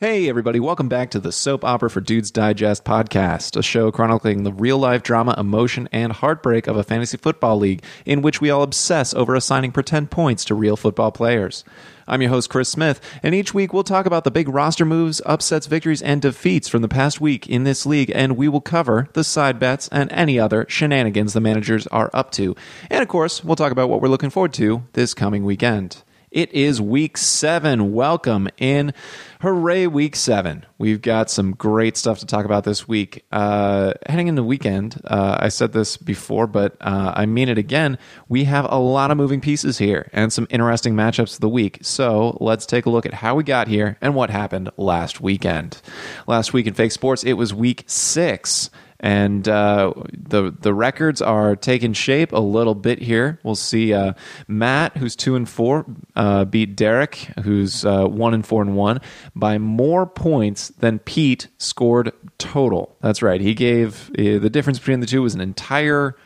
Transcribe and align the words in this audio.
Hey, 0.00 0.28
everybody, 0.28 0.60
welcome 0.60 0.88
back 0.88 1.10
to 1.10 1.18
the 1.18 1.32
Soap 1.32 1.64
Opera 1.64 1.90
for 1.90 2.00
Dudes 2.00 2.30
Digest 2.30 2.84
podcast, 2.84 3.56
a 3.56 3.64
show 3.64 3.90
chronicling 3.90 4.44
the 4.44 4.52
real 4.52 4.78
life 4.78 5.02
drama, 5.02 5.34
emotion, 5.36 5.88
and 5.90 6.12
heartbreak 6.12 6.68
of 6.68 6.76
a 6.76 6.84
fantasy 6.84 7.16
football 7.16 7.58
league 7.58 7.82
in 8.06 8.22
which 8.22 8.40
we 8.40 8.48
all 8.48 8.62
obsess 8.62 9.12
over 9.12 9.34
assigning 9.34 9.72
pretend 9.72 10.12
points 10.12 10.44
to 10.44 10.54
real 10.54 10.76
football 10.76 11.10
players. 11.10 11.64
I'm 12.06 12.22
your 12.22 12.30
host, 12.30 12.48
Chris 12.48 12.68
Smith, 12.68 13.00
and 13.24 13.34
each 13.34 13.52
week 13.52 13.72
we'll 13.72 13.82
talk 13.82 14.06
about 14.06 14.22
the 14.22 14.30
big 14.30 14.48
roster 14.48 14.84
moves, 14.84 15.20
upsets, 15.26 15.66
victories, 15.66 16.00
and 16.00 16.22
defeats 16.22 16.68
from 16.68 16.82
the 16.82 16.88
past 16.88 17.20
week 17.20 17.48
in 17.48 17.64
this 17.64 17.84
league, 17.84 18.12
and 18.14 18.36
we 18.36 18.46
will 18.46 18.60
cover 18.60 19.08
the 19.14 19.24
side 19.24 19.58
bets 19.58 19.88
and 19.88 20.12
any 20.12 20.38
other 20.38 20.64
shenanigans 20.68 21.32
the 21.32 21.40
managers 21.40 21.88
are 21.88 22.10
up 22.14 22.30
to. 22.30 22.54
And 22.88 23.02
of 23.02 23.08
course, 23.08 23.42
we'll 23.42 23.56
talk 23.56 23.72
about 23.72 23.88
what 23.88 24.00
we're 24.00 24.06
looking 24.06 24.30
forward 24.30 24.52
to 24.52 24.84
this 24.92 25.12
coming 25.12 25.44
weekend. 25.44 26.04
It 26.30 26.52
is 26.52 26.78
week 26.78 27.16
seven. 27.16 27.94
Welcome 27.94 28.48
in. 28.58 28.92
Hooray, 29.40 29.86
week 29.86 30.14
seven. 30.14 30.66
We've 30.76 31.00
got 31.00 31.30
some 31.30 31.52
great 31.52 31.96
stuff 31.96 32.18
to 32.18 32.26
talk 32.26 32.44
about 32.44 32.64
this 32.64 32.86
week. 32.86 33.24
Uh, 33.32 33.94
heading 34.06 34.28
into 34.28 34.42
weekend, 34.42 35.00
uh, 35.06 35.38
I 35.40 35.48
said 35.48 35.72
this 35.72 35.96
before, 35.96 36.46
but 36.46 36.76
uh, 36.82 37.14
I 37.16 37.24
mean 37.24 37.48
it 37.48 37.56
again. 37.56 37.96
We 38.28 38.44
have 38.44 38.66
a 38.68 38.78
lot 38.78 39.10
of 39.10 39.16
moving 39.16 39.40
pieces 39.40 39.78
here 39.78 40.10
and 40.12 40.30
some 40.30 40.46
interesting 40.50 40.94
matchups 40.94 41.34
of 41.34 41.40
the 41.40 41.48
week. 41.48 41.78
So 41.80 42.36
let's 42.40 42.66
take 42.66 42.84
a 42.84 42.90
look 42.90 43.06
at 43.06 43.14
how 43.14 43.34
we 43.34 43.42
got 43.42 43.66
here 43.66 43.96
and 44.02 44.14
what 44.14 44.28
happened 44.28 44.70
last 44.76 45.22
weekend. 45.22 45.80
Last 46.26 46.52
week 46.52 46.66
in 46.66 46.74
Fake 46.74 46.92
Sports, 46.92 47.24
it 47.24 47.34
was 47.34 47.54
week 47.54 47.84
six 47.86 48.68
and 49.00 49.48
uh, 49.48 49.92
the 50.12 50.54
the 50.60 50.74
records 50.74 51.22
are 51.22 51.54
taking 51.54 51.92
shape 51.92 52.32
a 52.32 52.40
little 52.40 52.74
bit 52.74 53.00
here. 53.00 53.38
We'll 53.44 53.54
see 53.54 53.92
uh, 53.92 54.14
Matt, 54.48 54.96
who's 54.96 55.14
two 55.14 55.36
and 55.36 55.48
four, 55.48 55.86
uh, 56.16 56.44
beat 56.44 56.76
Derek, 56.76 57.14
who's 57.44 57.84
uh, 57.84 58.06
one 58.06 58.34
and 58.34 58.44
four 58.44 58.62
and 58.62 58.76
one, 58.76 59.00
by 59.36 59.58
more 59.58 60.06
points 60.06 60.68
than 60.68 60.98
Pete 60.98 61.48
scored 61.58 62.12
total. 62.38 62.96
That's 63.00 63.22
right. 63.22 63.40
He 63.40 63.54
gave 63.54 64.10
uh, 64.18 64.38
the 64.38 64.50
difference 64.50 64.78
between 64.78 65.00
the 65.00 65.06
two 65.06 65.22
was 65.22 65.34
an 65.34 65.40
entire 65.40 66.16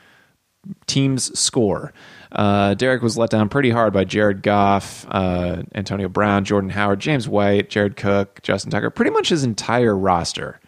team's 0.87 1.39
score. 1.39 1.93
Uh, 2.31 2.73
Derek 2.73 3.03
was 3.03 3.19
let 3.19 3.29
down 3.29 3.51
pretty 3.51 3.69
hard 3.69 3.93
by 3.93 4.05
Jared 4.05 4.43
Goff, 4.43 5.05
Antonio 5.13 6.09
Brown, 6.09 6.47
Jordan 6.47 6.71
Howard, 6.71 7.01
James 7.01 7.29
White, 7.29 7.69
Jared 7.69 7.97
Cook, 7.97 8.41
Justin 8.43 8.71
Tucker, 8.71 8.89
pretty 8.89 9.11
much 9.11 9.29
his 9.29 9.45
entire 9.45 9.95
roster 9.95 10.59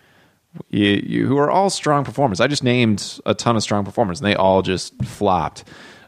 you, 0.70 1.02
you, 1.04 1.26
who 1.26 1.38
are 1.38 1.50
all 1.50 1.70
strong 1.70 2.04
performers. 2.04 2.40
I 2.40 2.46
just 2.46 2.62
named 2.62 3.20
a 3.26 3.34
ton 3.34 3.56
of 3.56 3.62
strong 3.62 3.84
performers, 3.84 4.20
and 4.20 4.26
they 4.26 4.34
all 4.34 4.62
just 4.62 5.02
flopped. 5.04 5.64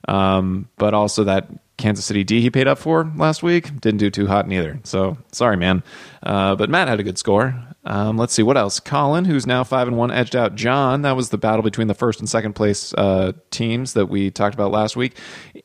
Um, 0.09 0.69
but 0.77 0.95
also 0.95 1.25
that 1.25 1.49
Kansas 1.77 2.05
City 2.05 2.25
D 2.25 2.41
he 2.41 2.51
paid 2.51 2.69
up 2.69 2.79
for 2.79 3.11
last 3.17 3.43
week 3.43 3.81
didn't 3.81 3.99
do 3.99 4.11
too 4.11 4.27
hot 4.27 4.49
neither. 4.49 4.81
So 4.85 5.19
sorry, 5.33 5.57
man. 5.57 5.83
Uh, 6.23 6.55
but 6.55 6.71
Matt 6.71 6.89
had 6.89 7.01
a 7.01 7.03
good 7.03 7.19
score. 7.19 7.55
Um, 7.85 8.17
let's 8.17 8.33
see 8.33 8.43
what 8.43 8.57
else. 8.57 8.81
Colin, 8.81 9.25
who's 9.25 9.47
now 9.47 9.63
five 9.63 9.87
and 9.87 9.97
one, 9.97 10.11
edged 10.11 10.35
out 10.35 10.57
John. 10.57 11.03
That 11.03 11.15
was 11.15 11.31
the 11.31 11.39
battle 11.39 11.63
between 11.63 11.87
the 11.87 11.95
first 11.95 12.19
and 12.19 12.29
second 12.29 12.55
place 12.55 12.93
uh, 12.95 13.33
teams 13.51 13.93
that 13.93 14.07
we 14.07 14.31
talked 14.31 14.55
about 14.55 14.73
last 14.73 14.97
week, 14.97 15.17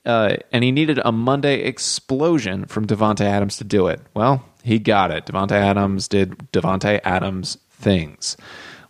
uh, 0.06 0.36
and 0.52 0.64
he 0.64 0.72
needed 0.72 1.00
a 1.04 1.12
Monday 1.12 1.62
explosion 1.64 2.66
from 2.66 2.86
Davante 2.86 3.22
Adams 3.22 3.58
to 3.58 3.64
do 3.64 3.88
it. 3.88 4.02
Well, 4.14 4.46
he 4.64 4.78
got 4.78 5.10
it. 5.10 5.26
Davante 5.26 5.54
Adams 5.54 6.08
did 6.08 6.38
Davante 6.52 7.00
Adams 7.04 7.58
things. 7.72 8.38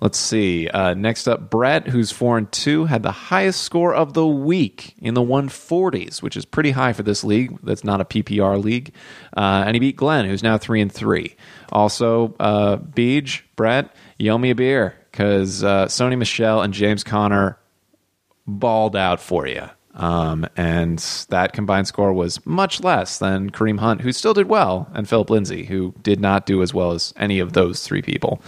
Let's 0.01 0.17
see. 0.17 0.67
Uh, 0.67 0.95
next 0.95 1.27
up, 1.27 1.51
Brett, 1.51 1.87
who's 1.87 2.11
four 2.11 2.39
and 2.39 2.51
two, 2.51 2.85
had 2.85 3.03
the 3.03 3.11
highest 3.11 3.61
score 3.61 3.93
of 3.93 4.13
the 4.13 4.25
week 4.25 4.95
in 4.97 5.13
the 5.13 5.21
140s, 5.21 6.23
which 6.23 6.35
is 6.35 6.43
pretty 6.43 6.71
high 6.71 6.93
for 6.93 7.03
this 7.03 7.23
league. 7.23 7.59
That's 7.61 7.83
not 7.83 8.01
a 8.01 8.05
PPR 8.05 8.61
league, 8.61 8.93
uh, 9.37 9.63
and 9.65 9.75
he 9.75 9.79
beat 9.79 9.97
Glenn, 9.97 10.25
who's 10.25 10.41
now 10.41 10.57
three 10.57 10.81
and 10.81 10.91
three. 10.91 11.35
Also, 11.71 12.35
uh, 12.39 12.77
Beej, 12.77 13.43
Brett, 13.55 13.95
you 14.17 14.31
owe 14.31 14.39
me 14.39 14.49
a 14.49 14.55
beer 14.55 14.95
because 15.11 15.63
uh, 15.63 15.85
Sony 15.85 16.17
Michel 16.17 16.63
and 16.63 16.73
James 16.73 17.03
Conner 17.03 17.59
balled 18.47 18.95
out 18.95 19.19
for 19.19 19.45
you. 19.45 19.69
Um, 19.93 20.47
and 20.55 20.99
that 21.29 21.53
combined 21.53 21.87
score 21.87 22.13
was 22.13 22.43
much 22.45 22.81
less 22.81 23.19
than 23.19 23.49
Kareem 23.49 23.79
Hunt, 23.79 24.01
who 24.01 24.11
still 24.13 24.33
did 24.33 24.47
well, 24.47 24.89
and 24.93 25.07
Philip 25.07 25.29
Lindsay, 25.29 25.65
who 25.65 25.93
did 26.01 26.19
not 26.19 26.45
do 26.45 26.61
as 26.61 26.73
well 26.73 26.91
as 26.91 27.13
any 27.17 27.39
of 27.39 27.53
those 27.53 27.83
three 27.83 28.01
people. 28.01 28.41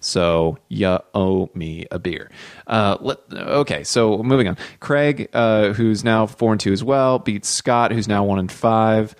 So 0.00 0.58
you 0.68 0.98
owe 1.14 1.50
me 1.54 1.86
a 1.90 1.98
beer. 1.98 2.30
Uh, 2.66 2.96
let, 3.00 3.18
okay, 3.32 3.84
so 3.84 4.22
moving 4.22 4.48
on. 4.48 4.56
Craig, 4.80 5.28
uh, 5.32 5.72
who's 5.72 6.04
now 6.04 6.26
four 6.26 6.52
and 6.52 6.60
two 6.60 6.72
as 6.72 6.82
well, 6.82 7.18
beats 7.18 7.48
Scott, 7.48 7.92
who's 7.92 8.08
now 8.08 8.24
one 8.24 8.38
and 8.38 8.50
five. 8.50 9.14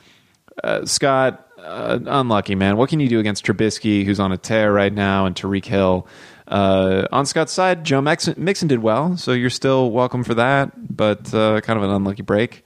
Uh, 0.63 0.85
Scott, 0.85 1.47
uh, 1.59 1.99
unlucky 2.07 2.55
man. 2.55 2.77
What 2.77 2.89
can 2.89 3.01
you 3.01 3.09
do 3.09 3.21
against 3.21 3.45
Trubisky, 3.45 4.05
who's 4.05 4.21
on 4.21 4.33
a 4.33 4.37
tear 4.37 4.73
right 4.73 4.93
now, 4.93 5.27
and 5.27 5.35
Tyreek 5.37 5.65
Hill? 5.65 6.09
Uh, 6.49 7.07
on 7.13 7.27
Scott's 7.27 7.53
side, 7.53 7.85
Joe 7.85 8.01
Mixon, 8.01 8.35
Mixon, 8.39 8.69
did 8.69 8.79
well, 8.79 9.17
so 9.17 9.33
you're 9.33 9.51
still 9.51 9.91
welcome 9.91 10.25
for 10.25 10.35
that, 10.35 10.97
but 10.97 11.33
uh, 11.35 11.61
kind 11.61 11.77
of 11.77 11.83
an 11.85 11.91
unlucky 11.91 12.23
break. 12.23 12.65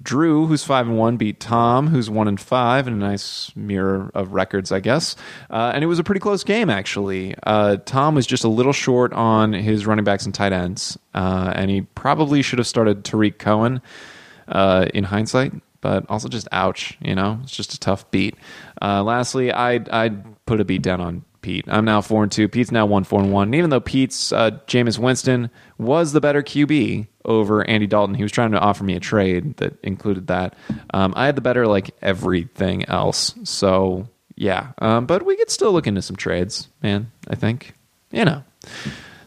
Drew, 0.00 0.46
who's 0.46 0.62
five 0.62 0.86
and 0.86 0.96
one, 0.96 1.16
beat 1.16 1.40
Tom, 1.40 1.88
who's 1.88 2.08
one 2.08 2.28
and 2.28 2.40
five, 2.40 2.86
in 2.86 2.94
a 2.94 2.96
nice 2.96 3.50
mirror 3.56 4.12
of 4.14 4.32
records, 4.32 4.70
I 4.70 4.78
guess. 4.78 5.16
Uh, 5.50 5.72
and 5.74 5.82
it 5.82 5.88
was 5.88 5.98
a 5.98 6.04
pretty 6.04 6.20
close 6.20 6.44
game, 6.44 6.70
actually. 6.70 7.34
Uh, 7.42 7.78
Tom 7.84 8.14
was 8.14 8.24
just 8.24 8.44
a 8.44 8.48
little 8.48 8.72
short 8.72 9.12
on 9.12 9.52
his 9.52 9.86
running 9.86 10.04
backs 10.04 10.24
and 10.24 10.32
tight 10.32 10.52
ends, 10.52 10.96
uh, 11.14 11.52
and 11.56 11.70
he 11.70 11.80
probably 11.80 12.42
should 12.42 12.60
have 12.60 12.68
started 12.68 13.04
Tarik 13.04 13.40
Cohen 13.40 13.82
uh, 14.46 14.86
in 14.94 15.02
hindsight. 15.02 15.52
But 15.80 16.06
also, 16.08 16.28
just 16.28 16.48
ouch, 16.50 16.98
you 17.00 17.14
know, 17.14 17.38
it's 17.42 17.52
just 17.52 17.72
a 17.72 17.80
tough 17.80 18.08
beat. 18.10 18.36
Uh, 18.82 19.02
lastly, 19.02 19.52
I'd, 19.52 19.88
I'd 19.88 20.44
put 20.46 20.60
a 20.60 20.64
beat 20.64 20.82
down 20.82 21.00
on 21.00 21.24
Pete. 21.48 21.64
I'm 21.66 21.86
now 21.86 22.02
four 22.02 22.22
and 22.22 22.30
two. 22.30 22.46
Pete's 22.46 22.70
now 22.70 22.84
one 22.84 23.04
four 23.04 23.20
and 23.20 23.32
one. 23.32 23.48
And 23.48 23.54
even 23.54 23.70
though 23.70 23.80
Pete's 23.80 24.32
uh, 24.32 24.50
Jameis 24.66 24.98
Winston 24.98 25.48
was 25.78 26.12
the 26.12 26.20
better 26.20 26.42
QB 26.42 27.06
over 27.24 27.66
Andy 27.66 27.86
Dalton, 27.86 28.14
he 28.14 28.22
was 28.22 28.32
trying 28.32 28.52
to 28.52 28.58
offer 28.58 28.84
me 28.84 28.94
a 28.94 29.00
trade 29.00 29.56
that 29.56 29.78
included 29.82 30.26
that. 30.26 30.54
Um, 30.92 31.14
I 31.16 31.24
had 31.24 31.36
the 31.36 31.40
better 31.40 31.66
like 31.66 31.92
everything 32.02 32.84
else. 32.84 33.34
So 33.44 34.10
yeah, 34.36 34.72
um, 34.76 35.06
but 35.06 35.24
we 35.24 35.36
could 35.36 35.48
still 35.48 35.72
look 35.72 35.86
into 35.86 36.02
some 36.02 36.16
trades, 36.16 36.68
man. 36.82 37.10
I 37.28 37.34
think 37.34 37.72
you 38.10 38.26
know. 38.26 38.44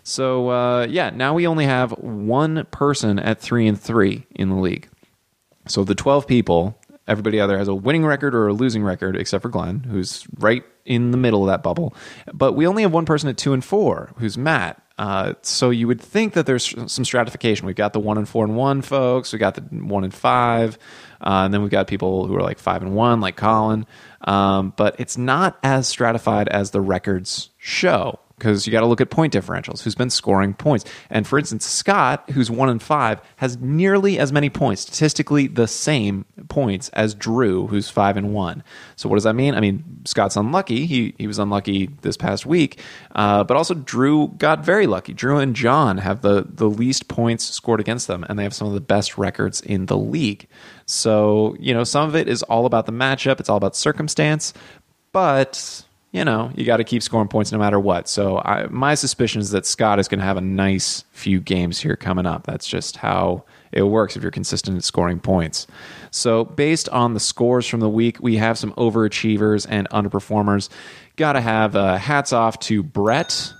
So 0.04 0.50
uh, 0.50 0.86
yeah, 0.88 1.10
now 1.10 1.34
we 1.34 1.48
only 1.48 1.66
have 1.66 1.90
one 1.94 2.68
person 2.70 3.18
at 3.18 3.42
three 3.42 3.68
and 3.68 3.82
three 3.82 4.28
in 4.36 4.50
the 4.50 4.58
league. 4.58 4.88
So 5.68 5.84
the 5.84 5.96
twelve 5.96 6.28
people 6.28 6.80
Everybody 7.12 7.42
either 7.42 7.58
has 7.58 7.68
a 7.68 7.76
winning 7.76 8.06
record 8.06 8.34
or 8.34 8.48
a 8.48 8.54
losing 8.54 8.84
record, 8.84 9.18
except 9.18 9.42
for 9.42 9.50
Glenn, 9.50 9.82
who's 9.82 10.26
right 10.40 10.64
in 10.86 11.12
the 11.12 11.18
middle 11.18 11.44
of 11.44 11.48
that 11.48 11.62
bubble. 11.62 11.94
But 12.34 12.54
we 12.54 12.66
only 12.66 12.84
have 12.84 12.94
one 12.94 13.06
person 13.06 13.30
at 13.30 13.38
two 13.38 13.52
and 13.52 13.64
four, 13.64 14.14
who's 14.18 14.38
Matt. 14.38 14.82
Uh, 14.98 15.34
so 15.42 15.72
you 15.72 15.88
would 15.88 16.00
think 16.00 16.34
that 16.34 16.46
there's 16.46 16.74
some 16.92 17.04
stratification. 17.04 17.66
We've 17.66 17.76
got 17.76 17.92
the 17.92 18.00
one 18.00 18.18
and 18.18 18.30
four 18.30 18.46
and 18.46 18.56
one 18.56 18.82
folks. 18.82 19.34
We 19.34 19.40
got 19.40 19.56
the 19.56 19.62
one 19.62 20.04
and 20.04 20.14
five, 20.14 20.78
uh, 21.20 21.44
and 21.46 21.54
then 21.54 21.62
we've 21.62 21.72
got 21.72 21.88
people 21.88 22.28
who 22.28 22.36
are 22.36 22.42
like 22.42 22.60
five 22.60 22.82
and 22.82 22.96
one, 22.96 23.20
like 23.20 23.36
Colin. 23.36 23.86
Um, 24.22 24.74
but 24.78 25.00
it's 25.00 25.18
not 25.18 25.60
as 25.64 25.88
stratified 25.88 26.48
as 26.48 26.72
the 26.72 26.82
records 26.82 27.50
show 27.58 28.20
because 28.42 28.66
you 28.66 28.72
got 28.72 28.80
to 28.80 28.88
look 28.88 29.02
at 29.02 29.12
point 29.12 29.32
differentials. 29.32 29.84
Who's 29.84 29.94
been 29.94 30.10
scoring 30.10 30.56
points? 30.56 30.84
And 31.12 31.28
for 31.28 31.38
instance, 31.38 31.64
Scott, 31.64 32.28
who's 32.32 32.50
one 32.50 32.70
and 32.70 32.82
five, 32.82 33.22
has 33.36 33.58
nearly 33.58 34.18
as 34.18 34.34
many 34.34 34.50
points, 34.50 34.82
statistically 34.82 35.46
the 35.46 35.68
same 35.68 36.26
points 36.50 36.90
as 36.90 37.14
Drew, 37.14 37.68
who's 37.68 37.88
five 37.88 38.18
and 38.18 38.34
one. 38.34 38.64
So 38.96 39.08
what 39.08 39.18
does 39.18 39.26
that 39.26 39.36
mean? 39.36 39.54
I 39.54 39.60
mean, 39.60 39.84
Scott's 40.06 40.36
unlucky. 40.36 40.88
He 40.88 41.14
he 41.20 41.28
was 41.28 41.38
unlucky 41.38 41.92
this 42.02 42.18
past 42.18 42.48
week, 42.48 42.80
uh, 43.14 43.44
but 43.44 43.56
also 43.56 43.76
Drew 43.76 44.30
got 44.30 44.66
very 44.66 44.88
lucky. 44.88 45.14
Drew 45.14 45.38
and 45.38 45.56
John 45.56 46.00
have 46.00 46.22
the 46.22 46.48
the 46.50 46.68
least 46.68 47.08
points 47.08 47.46
scored 47.46 47.80
against 47.80 48.08
them, 48.08 48.26
and 48.28 48.40
they 48.40 48.44
have 48.44 48.56
some 48.56 48.68
of 48.68 48.74
the 48.74 48.82
best 48.82 49.20
records 49.20 49.62
in 49.62 49.86
the 49.86 49.98
league. 49.98 50.48
So 50.88 51.56
you 51.60 51.76
know, 51.76 51.84
some 51.84 52.10
of 52.10 52.16
it 52.16 52.28
is 52.28 52.42
all 52.44 52.66
about 52.66 52.88
the 52.88 52.92
matchup. 52.92 53.40
It's 53.40 53.50
all 53.50 53.58
about 53.58 53.76
circumstance, 53.76 54.52
but 55.12 55.86
you 56.12 56.26
know, 56.26 56.52
you 56.56 56.66
got 56.66 56.78
to 56.78 56.84
keep 56.84 57.02
scoring 57.02 57.30
points 57.30 57.52
no 57.52 57.58
matter 57.58 57.80
what. 57.80 58.10
So 58.10 58.40
I, 58.40 58.68
my 58.70 58.96
suspicion 58.96 59.40
is 59.40 59.52
that 59.52 59.66
Scott 59.66 59.98
is 59.98 60.10
going 60.10 60.20
to 60.20 60.26
have 60.26 60.36
a 60.38 60.42
nice 60.42 61.06
few 61.12 61.40
games 61.40 61.80
here 61.80 61.96
coming 61.96 62.26
up. 62.26 62.46
That's 62.46 62.68
just 62.68 62.98
how 62.98 63.46
it 63.72 63.84
works 63.84 64.18
if 64.18 64.22
you're 64.22 64.32
consistent 64.32 64.78
at 64.78 64.84
scoring 64.84 65.22
points. 65.22 65.68
So 66.12 66.44
based 66.44 66.90
on 66.90 67.14
the 67.14 67.22
scores 67.22 67.66
from 67.66 67.80
the 67.80 67.90
week, 67.90 68.18
we 68.20 68.36
have 68.38 68.58
some 68.58 68.74
overachievers 68.74 69.66
and 69.70 69.90
underperformers. 69.90 70.68
Got 71.16 71.34
to 71.34 71.42
have 71.42 71.78
uh, 71.78 71.96
hats 71.96 72.34
off 72.34 72.60
to 72.62 72.84
Brett. 72.84 73.54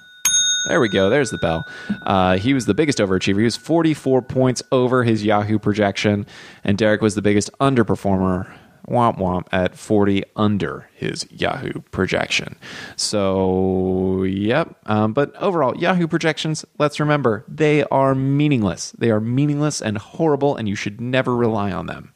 There 0.68 0.82
we 0.82 0.90
go. 0.90 1.10
There's 1.10 1.32
the 1.32 1.38
bell. 1.38 1.66
Uh, 2.04 2.38
he 2.38 2.54
was 2.54 2.66
the 2.66 2.74
biggest 2.74 3.00
overachiever. 3.00 3.38
He 3.38 3.46
was 3.46 3.56
44 3.56 4.22
points 4.24 4.62
over 4.74 5.04
his 5.04 5.24
Yahoo 5.24 5.58
projection, 5.58 6.28
and 6.64 6.78
Derek 6.78 7.02
was 7.02 7.16
the 7.16 7.22
biggest 7.22 7.50
underperformer 7.60 8.52
womp 8.88 9.18
womp 9.18 9.48
at 9.52 9.78
40 9.78 10.24
under 10.36 10.90
his 10.94 11.28
Yahoo 11.32 11.82
projection. 11.92 12.56
So, 12.96 14.24
yep. 14.24 14.76
Um, 14.86 15.14
but 15.14 15.36
overall, 15.38 15.76
Yahoo 15.78 16.08
projections, 16.08 16.66
let's 16.80 17.00
remember, 17.00 17.44
they 17.48 17.84
are 17.86 18.16
meaningless. 18.16 18.92
They 18.98 19.12
are 19.12 19.20
meaningless 19.20 19.82
and 19.82 19.98
horrible, 19.98 20.56
and 20.56 20.68
you 20.68 20.76
should 20.76 21.00
never 21.02 21.36
rely 21.36 21.72
on 21.72 21.86
them. 21.88 22.14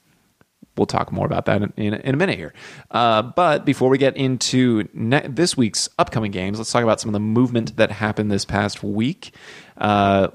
we'll 0.77 0.85
talk 0.85 1.12
more 1.12 1.25
about 1.25 1.45
that 1.45 1.62
in, 1.62 1.73
in, 1.77 1.94
in 1.94 2.13
a 2.13 2.17
minute 2.17 2.38
here. 2.38 2.53
Uh, 2.91 3.21
but 3.21 3.65
before 3.65 3.89
we 3.89 3.97
get 3.97 4.15
into 4.17 4.88
ne- 4.94 5.27
this 5.27 5.56
week's 5.56 5.88
upcoming 5.97 6.31
games, 6.31 6.57
let's 6.57 6.71
talk 6.71 6.83
about 6.83 7.00
some 7.00 7.09
of 7.09 7.13
the 7.13 7.19
movement 7.19 7.77
that 7.77 7.91
happened 7.91 8.31
this 8.31 8.45
past 8.45 8.83
week. 8.83 9.33
Uh, 9.77 10.27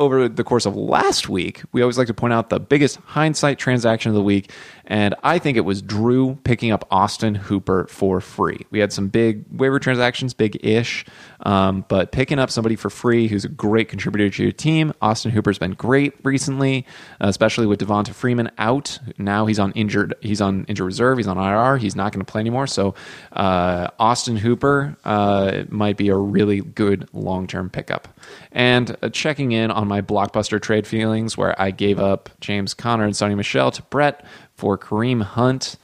over 0.00 0.30
the 0.30 0.42
course 0.42 0.64
of 0.64 0.74
last 0.74 1.28
week, 1.28 1.62
we 1.72 1.82
always 1.82 1.98
like 1.98 2.06
to 2.06 2.14
point 2.14 2.32
out 2.32 2.48
the 2.48 2.58
biggest 2.58 2.96
hindsight 3.04 3.58
transaction 3.58 4.08
of 4.08 4.14
the 4.14 4.22
week, 4.22 4.50
and 4.86 5.14
I 5.22 5.38
think 5.38 5.58
it 5.58 5.60
was 5.60 5.82
Drew 5.82 6.36
picking 6.42 6.72
up 6.72 6.86
Austin 6.90 7.34
Hooper 7.34 7.86
for 7.86 8.20
free. 8.22 8.66
We 8.70 8.80
had 8.80 8.94
some 8.94 9.08
big 9.08 9.44
waiver 9.52 9.78
transactions, 9.78 10.32
big 10.32 10.58
ish, 10.64 11.04
um, 11.42 11.84
but 11.88 12.12
picking 12.12 12.38
up 12.38 12.50
somebody 12.50 12.76
for 12.76 12.88
free 12.88 13.28
who's 13.28 13.44
a 13.44 13.48
great 13.48 13.90
contributor 13.90 14.30
to 14.30 14.42
your 14.42 14.52
team. 14.52 14.94
Austin 15.02 15.30
Hooper's 15.30 15.58
been 15.58 15.74
great 15.74 16.14
recently, 16.24 16.86
especially 17.20 17.66
with 17.66 17.78
Devonta 17.78 18.14
Freeman 18.14 18.50
out. 18.56 18.98
Now 19.18 19.44
he's 19.44 19.58
on 19.58 19.70
injured. 19.72 20.14
He's 20.20 20.40
on 20.40 20.64
injured 20.64 20.86
reserve. 20.86 21.18
He's 21.18 21.28
on 21.28 21.36
IR. 21.36 21.76
He's 21.76 21.94
not 21.94 22.12
going 22.12 22.24
to 22.24 22.30
play 22.30 22.40
anymore. 22.40 22.66
So 22.66 22.94
uh, 23.32 23.88
Austin 23.98 24.38
Hooper 24.38 24.96
uh, 25.04 25.64
might 25.68 25.98
be 25.98 26.08
a 26.08 26.16
really 26.16 26.62
good 26.62 27.08
long 27.12 27.46
term 27.46 27.68
pickup. 27.68 28.08
And 28.50 28.96
uh, 29.02 29.10
checking 29.10 29.52
in 29.52 29.70
on 29.70 29.89
my 29.90 30.00
blockbuster 30.00 30.62
trade 30.62 30.86
feelings, 30.86 31.36
where 31.36 31.60
I 31.60 31.72
gave 31.72 31.98
up 31.98 32.30
James 32.40 32.72
Conner 32.72 33.04
and 33.04 33.12
Sony 33.12 33.36
Michel 33.36 33.70
to 33.72 33.82
Brett 33.82 34.24
for 34.56 34.78
Kareem 34.78 35.20
Hunt, 35.20 35.76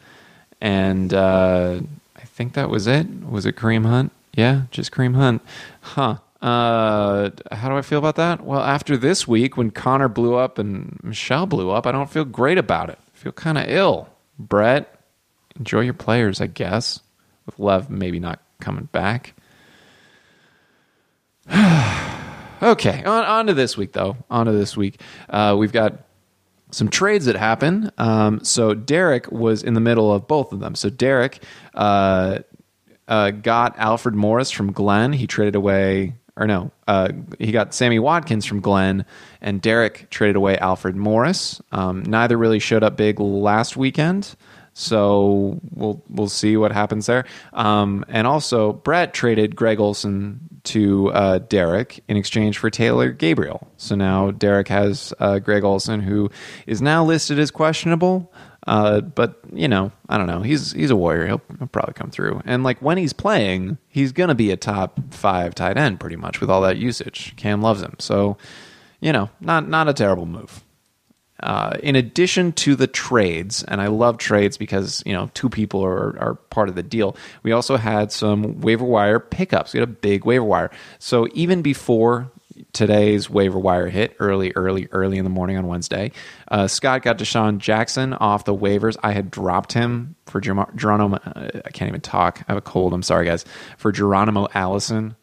and 0.60 1.12
uh, 1.12 1.80
I 2.16 2.20
think 2.22 2.54
that 2.54 2.70
was 2.70 2.86
it. 2.86 3.06
Was 3.28 3.44
it 3.44 3.56
Kareem 3.56 3.84
Hunt? 3.84 4.12
Yeah, 4.32 4.62
just 4.70 4.92
Kareem 4.92 5.16
Hunt. 5.16 5.42
Huh. 5.80 6.16
Uh, 6.40 7.30
how 7.50 7.68
do 7.68 7.76
I 7.76 7.82
feel 7.82 7.98
about 7.98 8.16
that? 8.16 8.44
Well, 8.44 8.60
after 8.60 8.96
this 8.96 9.26
week, 9.26 9.56
when 9.56 9.70
Conner 9.70 10.08
blew 10.08 10.36
up 10.36 10.58
and 10.58 10.98
Michelle 11.02 11.46
blew 11.46 11.70
up, 11.70 11.86
I 11.86 11.92
don't 11.92 12.10
feel 12.10 12.24
great 12.24 12.58
about 12.58 12.88
it. 12.88 12.98
I 12.98 13.18
feel 13.18 13.32
kind 13.32 13.58
of 13.58 13.64
ill. 13.68 14.08
Brett, 14.38 15.00
enjoy 15.58 15.80
your 15.80 15.94
players, 15.94 16.40
I 16.40 16.46
guess. 16.46 17.00
With 17.46 17.58
Lev 17.58 17.90
maybe 17.90 18.20
not 18.20 18.40
coming 18.60 18.88
back. 18.92 19.34
Okay, 22.66 23.04
on, 23.04 23.24
on 23.24 23.46
to 23.46 23.54
this 23.54 23.76
week, 23.76 23.92
though. 23.92 24.16
On 24.28 24.46
to 24.46 24.52
this 24.52 24.76
week. 24.76 25.00
Uh, 25.30 25.54
we've 25.56 25.72
got 25.72 26.00
some 26.72 26.88
trades 26.88 27.26
that 27.26 27.36
happen. 27.36 27.92
Um, 27.96 28.42
so 28.42 28.74
Derek 28.74 29.30
was 29.30 29.62
in 29.62 29.74
the 29.74 29.80
middle 29.80 30.12
of 30.12 30.26
both 30.26 30.52
of 30.52 30.58
them. 30.58 30.74
So 30.74 30.90
Derek 30.90 31.44
uh, 31.74 32.40
uh, 33.06 33.30
got 33.30 33.78
Alfred 33.78 34.16
Morris 34.16 34.50
from 34.50 34.72
Glenn. 34.72 35.12
He 35.12 35.28
traded 35.28 35.54
away, 35.54 36.14
or 36.36 36.48
no, 36.48 36.72
uh, 36.88 37.12
he 37.38 37.52
got 37.52 37.72
Sammy 37.72 38.00
Watkins 38.00 38.44
from 38.44 38.60
Glenn, 38.60 39.04
and 39.40 39.62
Derek 39.62 40.10
traded 40.10 40.34
away 40.34 40.58
Alfred 40.58 40.96
Morris. 40.96 41.62
Um, 41.70 42.02
neither 42.02 42.36
really 42.36 42.58
showed 42.58 42.82
up 42.82 42.96
big 42.96 43.20
last 43.20 43.76
weekend. 43.76 44.34
So 44.78 45.58
we'll 45.70 46.02
we'll 46.10 46.28
see 46.28 46.58
what 46.58 46.70
happens 46.70 47.06
there. 47.06 47.24
Um, 47.54 48.04
and 48.08 48.26
also, 48.26 48.74
Brett 48.74 49.14
traded 49.14 49.56
Greg 49.56 49.80
Olsen 49.80 50.38
to 50.64 51.10
uh, 51.12 51.38
Derek 51.38 52.04
in 52.08 52.18
exchange 52.18 52.58
for 52.58 52.68
Taylor 52.68 53.10
Gabriel. 53.10 53.66
So 53.78 53.94
now 53.94 54.32
Derek 54.32 54.68
has 54.68 55.14
uh, 55.18 55.38
Greg 55.38 55.64
Olsen, 55.64 56.02
who 56.02 56.28
is 56.66 56.82
now 56.82 57.02
listed 57.02 57.38
as 57.38 57.50
questionable. 57.50 58.30
Uh, 58.66 59.00
but 59.00 59.40
you 59.50 59.66
know, 59.66 59.92
I 60.10 60.18
don't 60.18 60.26
know. 60.26 60.42
He's 60.42 60.72
he's 60.72 60.90
a 60.90 60.96
warrior. 60.96 61.26
He'll, 61.26 61.42
he'll 61.58 61.68
probably 61.68 61.94
come 61.94 62.10
through. 62.10 62.42
And 62.44 62.62
like 62.62 62.82
when 62.82 62.98
he's 62.98 63.14
playing, 63.14 63.78
he's 63.88 64.12
gonna 64.12 64.34
be 64.34 64.50
a 64.50 64.58
top 64.58 65.00
five 65.10 65.54
tight 65.54 65.78
end 65.78 66.00
pretty 66.00 66.16
much 66.16 66.42
with 66.42 66.50
all 66.50 66.60
that 66.60 66.76
usage. 66.76 67.32
Cam 67.36 67.62
loves 67.62 67.80
him, 67.80 67.94
so 67.98 68.36
you 69.00 69.10
know, 69.10 69.30
not 69.40 69.70
not 69.70 69.88
a 69.88 69.94
terrible 69.94 70.26
move. 70.26 70.62
Uh, 71.40 71.76
in 71.82 71.96
addition 71.96 72.52
to 72.52 72.74
the 72.74 72.86
trades, 72.86 73.62
and 73.64 73.80
I 73.80 73.88
love 73.88 74.16
trades 74.16 74.56
because 74.56 75.02
you 75.04 75.12
know 75.12 75.30
two 75.34 75.50
people 75.50 75.84
are, 75.84 76.18
are 76.18 76.34
part 76.34 76.68
of 76.68 76.76
the 76.76 76.82
deal. 76.82 77.16
We 77.42 77.52
also 77.52 77.76
had 77.76 78.10
some 78.10 78.60
waiver 78.60 78.84
wire 78.84 79.20
pickups. 79.20 79.74
We 79.74 79.80
had 79.80 79.88
a 79.88 79.92
big 79.92 80.24
waiver 80.24 80.44
wire. 80.44 80.70
So 80.98 81.28
even 81.34 81.60
before 81.60 82.30
today's 82.72 83.28
waiver 83.28 83.58
wire 83.58 83.88
hit 83.88 84.16
early, 84.18 84.52
early, 84.56 84.88
early 84.92 85.18
in 85.18 85.24
the 85.24 85.30
morning 85.30 85.56
on 85.56 85.66
Wednesday, 85.66 86.12
uh, 86.48 86.66
Scott 86.66 87.02
got 87.02 87.18
DeSean 87.18 87.58
Jackson 87.58 88.14
off 88.14 88.44
the 88.44 88.54
waivers. 88.54 88.96
I 89.02 89.12
had 89.12 89.30
dropped 89.30 89.72
him 89.72 90.16
for 90.26 90.40
Geronimo. 90.40 91.16
Uh, 91.16 91.60
I 91.64 91.70
can't 91.70 91.88
even 91.88 92.00
talk. 92.00 92.42
I 92.48 92.52
have 92.52 92.58
a 92.58 92.62
cold. 92.62 92.94
I'm 92.94 93.02
sorry, 93.02 93.26
guys. 93.26 93.44
For 93.76 93.92
Geronimo 93.92 94.48
Allison 94.54 95.16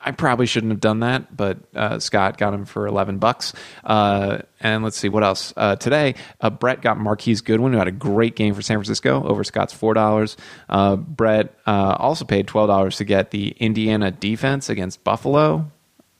I 0.00 0.12
probably 0.12 0.46
shouldn't 0.46 0.72
have 0.72 0.80
done 0.80 1.00
that, 1.00 1.34
but 1.36 1.58
uh, 1.74 1.98
Scott 1.98 2.36
got 2.36 2.52
him 2.54 2.64
for 2.64 2.86
11 2.86 3.18
bucks. 3.18 3.52
Uh, 3.82 4.38
and 4.60 4.84
let's 4.84 4.96
see 4.96 5.08
what 5.08 5.24
else. 5.24 5.52
Uh, 5.56 5.76
today, 5.76 6.14
uh, 6.40 6.50
Brett 6.50 6.82
got 6.82 6.98
Marquise 6.98 7.40
Goodwin, 7.40 7.72
who 7.72 7.78
had 7.78 7.88
a 7.88 7.92
great 7.92 8.36
game 8.36 8.54
for 8.54 8.62
San 8.62 8.76
Francisco 8.76 9.24
over 9.24 9.42
Scott's 9.42 9.74
$4. 9.74 10.36
Uh, 10.68 10.96
Brett 10.96 11.58
uh, 11.66 11.96
also 11.98 12.24
paid 12.24 12.46
$12 12.46 12.96
to 12.98 13.04
get 13.04 13.30
the 13.30 13.48
Indiana 13.58 14.10
defense 14.10 14.68
against 14.68 15.02
Buffalo. 15.02 15.70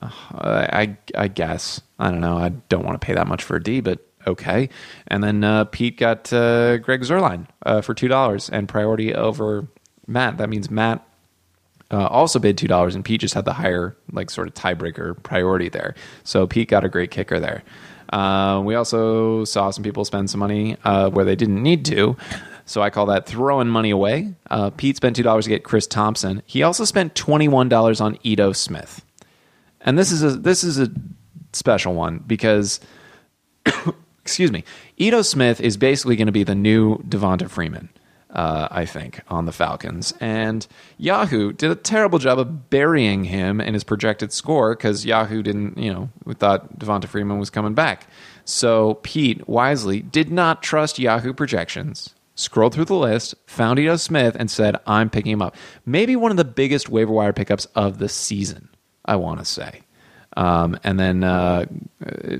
I, 0.02 0.96
I 1.16 1.28
guess. 1.28 1.80
I 1.98 2.10
don't 2.10 2.20
know. 2.20 2.36
I 2.38 2.50
don't 2.50 2.84
want 2.84 3.00
to 3.00 3.04
pay 3.04 3.14
that 3.14 3.26
much 3.26 3.42
for 3.42 3.56
a 3.56 3.62
D, 3.62 3.80
but 3.80 4.00
okay. 4.26 4.68
And 5.06 5.22
then 5.22 5.66
Pete 5.66 5.96
got 5.96 6.28
Greg 6.30 7.02
Zuerlein 7.02 7.46
for 7.82 7.94
$2 7.94 8.50
and 8.52 8.68
priority 8.68 9.14
over 9.14 9.68
Matt. 10.06 10.38
That 10.38 10.48
means 10.48 10.70
Matt 10.70 11.06
uh, 11.90 12.06
also 12.06 12.38
bid 12.38 12.58
two 12.58 12.68
dollars, 12.68 12.94
and 12.94 13.04
Pete 13.04 13.20
just 13.20 13.34
had 13.34 13.44
the 13.44 13.52
higher, 13.52 13.96
like, 14.12 14.30
sort 14.30 14.48
of 14.48 14.54
tiebreaker 14.54 15.20
priority 15.22 15.68
there. 15.68 15.94
So 16.24 16.46
Pete 16.46 16.68
got 16.68 16.84
a 16.84 16.88
great 16.88 17.10
kicker 17.10 17.38
there. 17.38 17.62
Uh, 18.12 18.62
we 18.64 18.74
also 18.74 19.44
saw 19.44 19.70
some 19.70 19.82
people 19.82 20.04
spend 20.04 20.30
some 20.30 20.40
money 20.40 20.76
uh, 20.84 21.10
where 21.10 21.24
they 21.24 21.36
didn't 21.36 21.62
need 21.62 21.84
to. 21.86 22.16
So 22.64 22.82
I 22.82 22.90
call 22.90 23.06
that 23.06 23.26
throwing 23.26 23.68
money 23.68 23.90
away. 23.90 24.34
Uh, 24.50 24.70
Pete 24.70 24.96
spent 24.96 25.16
two 25.16 25.22
dollars 25.22 25.44
to 25.44 25.50
get 25.50 25.62
Chris 25.64 25.86
Thompson. 25.86 26.42
He 26.46 26.62
also 26.62 26.84
spent 26.84 27.14
twenty 27.14 27.46
one 27.48 27.68
dollars 27.68 28.00
on 28.00 28.18
Ito 28.24 28.52
Smith, 28.52 29.04
and 29.80 29.96
this 29.96 30.10
is 30.10 30.22
a 30.22 30.30
this 30.30 30.64
is 30.64 30.78
a 30.78 30.90
special 31.52 31.94
one 31.94 32.18
because, 32.26 32.80
excuse 34.20 34.50
me, 34.50 34.64
Ito 34.96 35.22
Smith 35.22 35.60
is 35.60 35.76
basically 35.76 36.16
going 36.16 36.26
to 36.26 36.32
be 36.32 36.44
the 36.44 36.56
new 36.56 36.98
Devonta 36.98 37.48
Freeman 37.48 37.88
uh, 38.36 38.68
I 38.70 38.84
think, 38.84 39.22
on 39.28 39.46
the 39.46 39.52
Falcons. 39.52 40.12
And 40.20 40.66
Yahoo 40.98 41.52
did 41.52 41.70
a 41.70 41.74
terrible 41.74 42.18
job 42.18 42.38
of 42.38 42.68
burying 42.68 43.24
him 43.24 43.62
in 43.62 43.72
his 43.72 43.82
projected 43.82 44.30
score 44.30 44.76
because 44.76 45.06
Yahoo 45.06 45.42
didn't, 45.42 45.78
you 45.78 45.90
know, 45.90 46.10
thought 46.34 46.78
Devonta 46.78 47.06
Freeman 47.06 47.38
was 47.38 47.48
coming 47.48 47.72
back. 47.72 48.06
So 48.44 49.00
Pete 49.02 49.48
wisely 49.48 50.02
did 50.02 50.30
not 50.30 50.62
trust 50.62 50.98
Yahoo 50.98 51.32
projections. 51.32 52.14
Scrolled 52.34 52.74
through 52.74 52.84
the 52.84 52.94
list, 52.94 53.34
found 53.46 53.78
Ito 53.78 53.96
Smith, 53.96 54.36
and 54.38 54.50
said, 54.50 54.76
I'm 54.86 55.08
picking 55.08 55.32
him 55.32 55.40
up. 55.40 55.56
Maybe 55.86 56.14
one 56.14 56.30
of 56.30 56.36
the 56.36 56.44
biggest 56.44 56.90
waiver 56.90 57.12
wire 57.12 57.32
pickups 57.32 57.64
of 57.74 57.96
the 57.96 58.10
season, 58.10 58.68
I 59.06 59.16
want 59.16 59.38
to 59.38 59.46
say. 59.46 59.80
Um, 60.36 60.78
and 60.84 61.00
then, 61.00 61.24
uh, 61.24 61.64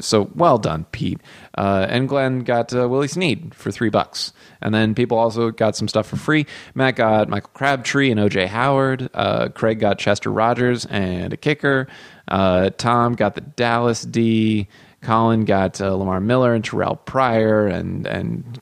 so 0.01 0.31
well 0.35 0.59
done, 0.59 0.85
Pete. 0.93 1.21
Uh, 1.57 1.87
and 1.89 2.09
Glenn 2.09 2.41
got 2.41 2.75
uh, 2.75 2.89
Willie 2.89 3.09
Snead 3.09 3.55
for 3.55 3.71
three 3.71 3.89
bucks. 3.89 4.33
And 4.61 4.75
then 4.75 4.95
people 4.95 5.19
also 5.19 5.51
got 5.51 5.77
some 5.77 5.89
stuff 5.89 6.07
for 6.07 6.17
free. 6.17 6.47
Matt 6.75 6.97
got 6.97 7.29
Michael 7.29 7.51
Crabtree 7.55 8.11
and 8.11 8.21
OJ 8.21 8.49
Howard. 8.49 9.09
Uh, 9.15 9.49
Craig 9.49 9.81
got 9.81 9.99
Chester 9.99 10.31
Rogers 10.31 10.85
and 10.87 11.33
a 11.33 11.37
kicker. 11.37 11.89
Uh, 12.29 12.71
Tom 12.77 13.15
got 13.15 13.35
the 13.35 13.41
Dallas 13.41 14.03
D. 14.03 14.69
Colin 15.03 15.45
got 15.45 15.81
uh, 15.81 15.95
Lamar 15.95 16.21
Miller 16.21 16.55
and 16.55 16.65
Terrelle 16.65 17.03
Pryor. 17.05 17.67
And, 17.67 18.07
and 18.07 18.61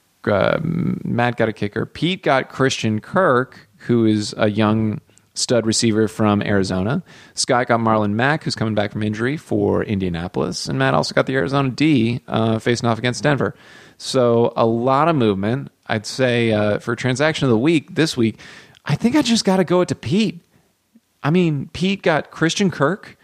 Matt 1.04 1.36
got 1.36 1.48
a 1.48 1.52
kicker. 1.52 1.86
Pete 1.86 2.22
got 2.22 2.48
Christian 2.48 3.00
Kirk, 3.00 3.68
who 3.78 4.04
is 4.06 4.34
a 4.36 4.48
young 4.48 5.00
stud 5.34 5.66
receiver 5.66 6.08
from 6.08 6.42
Arizona. 6.42 7.02
Scott 7.34 7.66
got 7.66 7.80
Marlon 7.80 8.12
Mack, 8.12 8.44
who's 8.44 8.54
coming 8.54 8.74
back 8.74 8.92
from 8.92 9.02
injury 9.02 9.36
for 9.36 9.82
Indianapolis. 9.82 10.68
And 10.68 10.78
Matt 10.78 10.94
also 10.94 11.14
got 11.14 11.26
the 11.26 11.34
Arizona 11.34 11.70
D 11.70 12.20
uh, 12.28 12.58
facing 12.60 12.88
off 12.88 12.98
against 12.98 13.22
Denver. 13.22 13.54
So 13.98 14.52
a 14.56 14.64
lot 14.64 15.08
of 15.08 15.16
movement. 15.16 15.70
I'd 15.86 16.06
say 16.06 16.52
uh, 16.52 16.78
for 16.78 16.96
transaction 16.96 17.46
of 17.46 17.50
the 17.50 17.58
week 17.58 17.94
this 17.94 18.16
week, 18.16 18.38
I 18.84 18.94
think 18.94 19.16
I 19.16 19.22
just 19.22 19.44
got 19.44 19.58
to 19.58 19.64
go 19.64 19.80
it 19.80 19.88
to 19.88 19.94
Pete. 19.94 20.40
I 21.22 21.30
mean, 21.30 21.68
Pete 21.72 22.02
got 22.02 22.30
Christian 22.30 22.70
Kirk, 22.70 23.16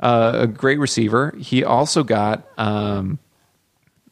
uh, 0.00 0.32
a 0.34 0.46
great 0.46 0.78
receiver. 0.78 1.34
He 1.38 1.64
also 1.64 2.04
got, 2.04 2.46
um, 2.58 3.18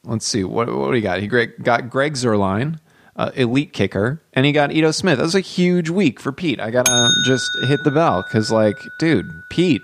let's 0.05 0.27
see, 0.27 0.43
what, 0.43 0.75
what 0.75 0.87
do 0.87 0.93
he 0.93 1.01
got? 1.01 1.21
He 1.21 1.27
got 1.29 1.91
Greg 1.91 2.15
Zuerlein, 2.15 2.81
uh, 3.17 3.31
elite 3.35 3.73
kicker, 3.73 4.23
and 4.33 4.47
he 4.47 4.53
got 4.53 4.73
Ito 4.73 4.91
Smith. 4.91 5.19
That 5.19 5.25
was 5.25 5.35
a 5.35 5.41
huge 5.41 5.91
week 5.91 6.21
for 6.21 6.33
Pete. 6.33 6.61
I 6.61 6.71
gotta 6.71 7.11
just 7.25 7.49
hit 7.67 7.83
the 7.83 7.91
bell 7.91 8.23
because, 8.23 8.53
like, 8.53 8.79
dude, 8.99 9.27
Pete, 9.51 9.83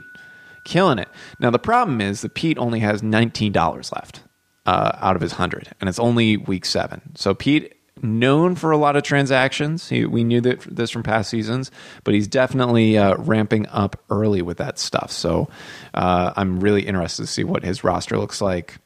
killing 0.64 0.98
it. 0.98 1.08
Now 1.40 1.50
the 1.50 1.58
problem 1.58 2.00
is 2.00 2.20
that 2.20 2.34
Pete 2.34 2.58
only 2.58 2.80
has 2.80 3.02
nineteen 3.02 3.52
dollars 3.52 3.90
left 3.92 4.22
uh, 4.66 4.92
out 5.00 5.16
of 5.16 5.22
his 5.22 5.32
hundred, 5.32 5.70
and 5.80 5.88
it's 5.88 5.98
only 5.98 6.36
week 6.36 6.64
seven. 6.64 7.00
So 7.14 7.34
Pete, 7.34 7.74
known 8.02 8.54
for 8.54 8.70
a 8.70 8.76
lot 8.76 8.96
of 8.96 9.02
transactions, 9.02 9.88
he, 9.88 10.04
we 10.04 10.24
knew 10.24 10.40
that 10.40 10.60
this 10.62 10.90
from 10.90 11.02
past 11.02 11.30
seasons, 11.30 11.70
but 12.04 12.14
he's 12.14 12.28
definitely 12.28 12.98
uh, 12.98 13.16
ramping 13.16 13.66
up 13.68 14.02
early 14.10 14.42
with 14.42 14.58
that 14.58 14.78
stuff. 14.78 15.10
So 15.10 15.48
uh, 15.94 16.32
I'm 16.36 16.60
really 16.60 16.82
interested 16.82 17.22
to 17.22 17.28
see 17.28 17.44
what 17.44 17.64
his 17.64 17.84
roster 17.84 18.18
looks 18.18 18.40
like. 18.40 18.78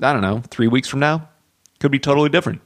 I 0.00 0.12
don't 0.12 0.22
know, 0.22 0.42
three 0.48 0.68
weeks 0.68 0.88
from 0.88 1.00
now, 1.00 1.28
could 1.80 1.90
be 1.90 1.98
totally 1.98 2.28
different. 2.28 2.60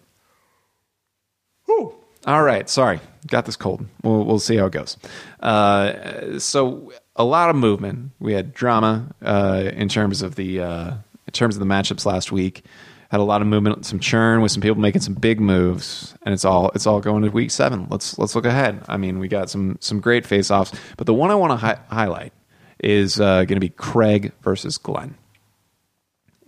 All 2.25 2.43
right, 2.43 2.69
sorry, 2.69 3.01
got 3.27 3.47
this 3.47 3.57
cold. 3.57 3.85
We'll 4.03 4.25
we'll 4.25 4.39
see 4.39 4.57
how 4.57 4.67
it 4.67 4.73
goes. 4.73 4.97
Uh, 5.41 6.39
so 6.39 6.93
a 7.17 7.25
lot 7.25 7.51
of 7.51 7.57
movement. 7.57 8.13
We 8.21 8.33
had 8.33 8.55
drama 8.55 9.13
uh, 9.25 9.71
in 9.73 9.89
terms 9.89 10.23
of 10.23 10.37
the 10.37 10.61
uh, 10.61 10.95
in 11.27 11.33
terms 11.33 11.57
of 11.57 11.61
the 11.61 11.67
matchups 11.67 12.07
last 12.07 12.31
week. 12.33 12.65
Had 13.11 13.21
a 13.21 13.25
lot 13.25 13.43
of 13.43 13.47
movement, 13.49 13.85
some 13.85 14.01
churn 14.01 14.41
with 14.41 14.53
some 14.53 14.63
people 14.63 14.81
making 14.81 15.03
some 15.03 15.13
big 15.13 15.39
moves, 15.39 16.15
and 16.23 16.33
it's 16.33 16.47
all 16.47 16.71
it's 16.75 16.87
all 16.87 17.01
going 17.01 17.23
to 17.25 17.31
week 17.31 17.51
seven. 17.51 17.87
Let's 17.91 18.19
let's 18.19 18.35
look 18.35 18.47
ahead. 18.47 18.83
I 18.89 18.97
mean, 18.97 19.19
we 19.19 19.29
got 19.29 19.51
some 19.51 19.77
some 19.81 20.01
great 20.01 20.25
face 20.25 20.51
offs, 20.51 20.73
but 20.97 21.07
the 21.07 21.13
one 21.13 21.31
I 21.31 21.35
want 21.35 21.51
to 21.51 21.57
hi- 21.57 21.81
highlight 21.91 22.33
is 22.79 23.21
uh, 23.21 23.45
going 23.45 23.57
to 23.57 23.61
be 23.61 23.69
Craig 23.69 24.33
versus 24.43 24.79
Glenn. 24.79 25.17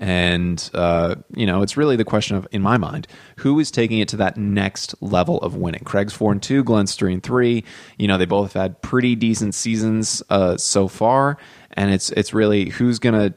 And, 0.04 0.70
uh, 0.74 1.14
you 1.34 1.46
know, 1.46 1.62
it's 1.62 1.78
really 1.78 1.96
the 1.96 2.04
question 2.04 2.36
of, 2.36 2.46
in 2.52 2.60
my 2.60 2.76
mind, 2.76 3.06
who 3.36 3.58
is 3.58 3.70
taking 3.70 4.00
it 4.00 4.08
to 4.08 4.18
that 4.18 4.36
next 4.36 4.94
level 5.00 5.38
of 5.38 5.56
winning? 5.56 5.82
Craig's 5.82 6.12
4 6.12 6.32
and 6.32 6.42
2, 6.42 6.62
Glenn's 6.62 6.94
3 6.94 7.14
and 7.14 7.22
3. 7.22 7.64
You 7.96 8.06
know, 8.06 8.18
they 8.18 8.26
both 8.26 8.52
have 8.52 8.62
had 8.62 8.82
pretty 8.82 9.14
decent 9.16 9.54
seasons 9.54 10.22
uh, 10.28 10.58
so 10.58 10.88
far. 10.88 11.38
And 11.72 11.90
it's, 11.90 12.10
it's 12.10 12.34
really 12.34 12.68
who's 12.68 12.98
going 12.98 13.14
to 13.14 13.34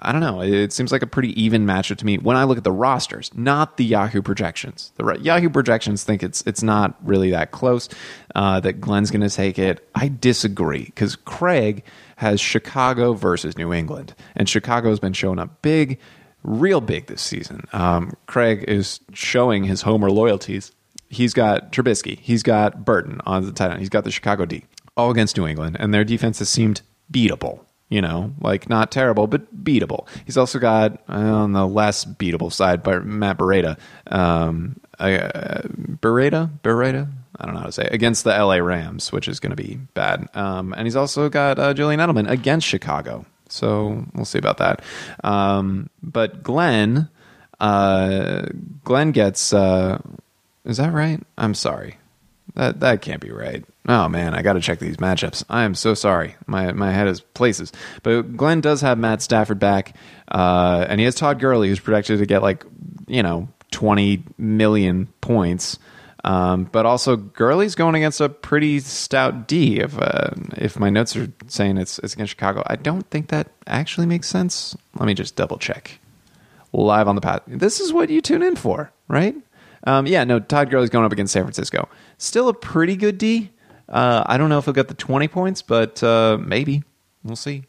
I 0.00 0.12
don't 0.12 0.20
know. 0.20 0.42
It 0.42 0.72
seems 0.72 0.92
like 0.92 1.02
a 1.02 1.06
pretty 1.06 1.40
even 1.40 1.66
matchup 1.66 1.96
to 1.98 2.06
me 2.06 2.18
when 2.18 2.36
I 2.36 2.44
look 2.44 2.58
at 2.58 2.64
the 2.64 2.72
rosters, 2.72 3.30
not 3.34 3.76
the 3.76 3.84
Yahoo 3.84 4.22
projections. 4.22 4.92
The 4.96 5.18
Yahoo 5.20 5.50
projections 5.50 6.04
think 6.04 6.22
it's 6.22 6.42
it's 6.42 6.62
not 6.62 6.96
really 7.02 7.30
that 7.30 7.50
close. 7.50 7.88
Uh, 8.34 8.60
that 8.60 8.80
Glenn's 8.80 9.10
going 9.10 9.20
to 9.22 9.30
take 9.30 9.58
it. 9.58 9.88
I 9.94 10.08
disagree 10.08 10.84
because 10.84 11.16
Craig 11.16 11.84
has 12.16 12.40
Chicago 12.40 13.12
versus 13.12 13.56
New 13.56 13.72
England, 13.72 14.14
and 14.34 14.48
Chicago's 14.48 15.00
been 15.00 15.12
showing 15.12 15.38
up 15.38 15.62
big, 15.62 15.98
real 16.42 16.80
big 16.80 17.06
this 17.06 17.22
season. 17.22 17.64
Um, 17.72 18.14
Craig 18.26 18.64
is 18.66 19.00
showing 19.12 19.64
his 19.64 19.82
homer 19.82 20.10
loyalties. 20.10 20.72
He's 21.08 21.34
got 21.34 21.72
Trubisky, 21.72 22.18
he's 22.18 22.42
got 22.42 22.84
Burton 22.84 23.20
on 23.26 23.44
the 23.44 23.52
tight 23.52 23.70
end, 23.70 23.80
he's 23.80 23.88
got 23.88 24.04
the 24.04 24.10
Chicago 24.10 24.44
D, 24.44 24.64
all 24.96 25.10
against 25.10 25.36
New 25.36 25.46
England, 25.46 25.76
and 25.78 25.94
their 25.94 26.04
defense 26.04 26.40
has 26.40 26.48
seemed 26.48 26.82
beatable 27.12 27.65
you 27.88 28.00
know, 28.00 28.32
like 28.40 28.68
not 28.68 28.90
terrible, 28.90 29.26
but 29.26 29.64
beatable. 29.64 30.06
He's 30.24 30.36
also 30.36 30.58
got 30.58 31.00
uh, 31.08 31.14
on 31.14 31.52
the 31.52 31.66
less 31.66 32.04
beatable 32.04 32.52
side, 32.52 32.82
but 32.82 33.04
Matt 33.04 33.38
Beretta, 33.38 33.78
um, 34.10 34.80
uh, 34.98 35.62
Beretta, 36.00 36.50
Beretta. 36.62 37.08
I 37.38 37.44
don't 37.44 37.54
know 37.54 37.60
how 37.60 37.66
to 37.66 37.72
say 37.72 37.84
it, 37.84 37.92
against 37.92 38.24
the 38.24 38.30
LA 38.30 38.56
Rams, 38.56 39.12
which 39.12 39.28
is 39.28 39.40
going 39.40 39.54
to 39.54 39.62
be 39.62 39.78
bad. 39.94 40.28
Um, 40.34 40.72
and 40.72 40.86
he's 40.86 40.96
also 40.96 41.28
got 41.28 41.58
uh, 41.58 41.74
Julian 41.74 42.00
Edelman 42.00 42.28
against 42.28 42.66
Chicago, 42.66 43.26
so 43.48 44.04
we'll 44.14 44.24
see 44.24 44.38
about 44.38 44.58
that. 44.58 44.82
Um, 45.22 45.90
but 46.02 46.42
Glenn, 46.42 47.08
uh, 47.60 48.46
Glenn 48.84 49.12
gets. 49.12 49.52
Uh, 49.52 50.00
is 50.64 50.78
that 50.78 50.92
right? 50.92 51.20
I'm 51.38 51.54
sorry. 51.54 51.98
That 52.54 52.80
that 52.80 53.02
can't 53.02 53.20
be 53.20 53.30
right. 53.30 53.64
Oh 53.88 54.08
man, 54.08 54.34
I 54.34 54.42
got 54.42 54.54
to 54.54 54.60
check 54.60 54.80
these 54.80 54.96
matchups. 54.96 55.44
I 55.48 55.62
am 55.62 55.74
so 55.74 55.94
sorry. 55.94 56.34
My 56.46 56.72
my 56.72 56.90
head 56.90 57.06
is 57.06 57.20
places. 57.20 57.72
But 58.02 58.36
Glenn 58.36 58.60
does 58.60 58.80
have 58.80 58.98
Matt 58.98 59.22
Stafford 59.22 59.60
back, 59.60 59.94
uh, 60.28 60.86
and 60.88 60.98
he 60.98 61.04
has 61.04 61.14
Todd 61.14 61.38
Gurley, 61.38 61.68
who's 61.68 61.78
projected 61.78 62.18
to 62.18 62.26
get 62.26 62.42
like 62.42 62.64
you 63.06 63.22
know 63.22 63.48
twenty 63.70 64.24
million 64.38 65.06
points. 65.20 65.78
Um, 66.24 66.64
but 66.64 66.86
also 66.86 67.14
Gurley's 67.16 67.76
going 67.76 67.94
against 67.94 68.20
a 68.20 68.28
pretty 68.28 68.80
stout 68.80 69.46
D. 69.46 69.78
If 69.78 69.96
uh, 69.96 70.30
if 70.56 70.80
my 70.80 70.90
notes 70.90 71.14
are 71.16 71.32
saying 71.46 71.78
it's 71.78 72.00
it's 72.00 72.14
against 72.14 72.30
Chicago, 72.30 72.64
I 72.66 72.74
don't 72.74 73.08
think 73.10 73.28
that 73.28 73.52
actually 73.68 74.08
makes 74.08 74.28
sense. 74.28 74.76
Let 74.96 75.06
me 75.06 75.14
just 75.14 75.36
double 75.36 75.58
check. 75.58 76.00
Live 76.72 77.06
on 77.06 77.14
the 77.14 77.20
path. 77.20 77.42
This 77.46 77.78
is 77.78 77.92
what 77.92 78.10
you 78.10 78.20
tune 78.20 78.42
in 78.42 78.56
for, 78.56 78.90
right? 79.06 79.36
Um, 79.84 80.08
yeah, 80.08 80.24
no. 80.24 80.40
Todd 80.40 80.68
Gurley's 80.70 80.90
going 80.90 81.04
up 81.04 81.12
against 81.12 81.32
San 81.32 81.44
Francisco. 81.44 81.88
Still 82.18 82.48
a 82.48 82.54
pretty 82.54 82.96
good 82.96 83.18
D. 83.18 83.52
Uh, 83.88 84.24
I 84.26 84.36
don't 84.36 84.48
know 84.48 84.58
if 84.58 84.64
he'll 84.64 84.74
get 84.74 84.88
the 84.88 84.94
20 84.94 85.28
points, 85.28 85.62
but 85.62 86.02
uh, 86.02 86.38
maybe. 86.40 86.82
We'll 87.22 87.36
see. 87.36 87.64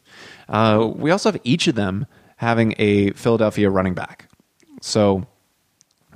Uh, 0.48 0.92
we 0.96 1.12
also 1.12 1.32
have 1.32 1.42
each 1.44 1.68
of 1.68 1.76
them 1.76 2.06
having 2.38 2.76
a 2.78 3.12
Philadelphia 3.12 3.70
running 3.70 3.96
back. 3.96 4.30
So 4.82 5.26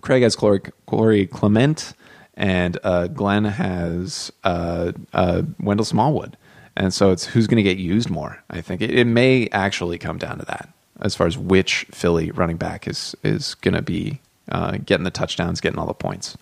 Craig 0.02 0.22
has 0.24 0.36
Corey, 0.36 0.62
Corey 0.86 1.26
Clement, 1.26 1.94
and 2.36 2.78
uh, 2.84 3.08
Glenn 3.08 3.46
has 3.46 4.32
uh, 4.44 4.92
uh, 5.14 5.42
Wendell 5.60 5.86
Smallwood. 5.86 6.38
And 6.78 6.94
so 6.94 7.12
it's 7.12 7.26
who's 7.26 7.48
going 7.48 7.58
to 7.58 7.64
get 7.64 7.78
used 7.78 8.10
more. 8.10 8.42
I 8.50 8.62
think 8.62 8.82
it, 8.82 8.92
it, 8.92 9.06
may 9.06 9.50
actually 9.52 9.98
come 9.98 10.18
down 10.18 10.38
to 10.38 10.46
that 10.46 10.70
as 11.02 11.16
far 11.16 11.28
as 11.28 11.38
which 11.38 11.86
Philly 11.92 12.32
running 12.32 12.58
back 12.58 12.88
is 12.88 13.14
is 13.24 13.56
going 13.56 13.74
to 13.74 13.82
be 13.82 14.22
getting 14.86 15.04
the 15.04 15.12
touchdowns, 15.12 15.60
getting 15.60 15.80
all 15.80 15.88
the 15.88 15.94
points. 15.94 16.38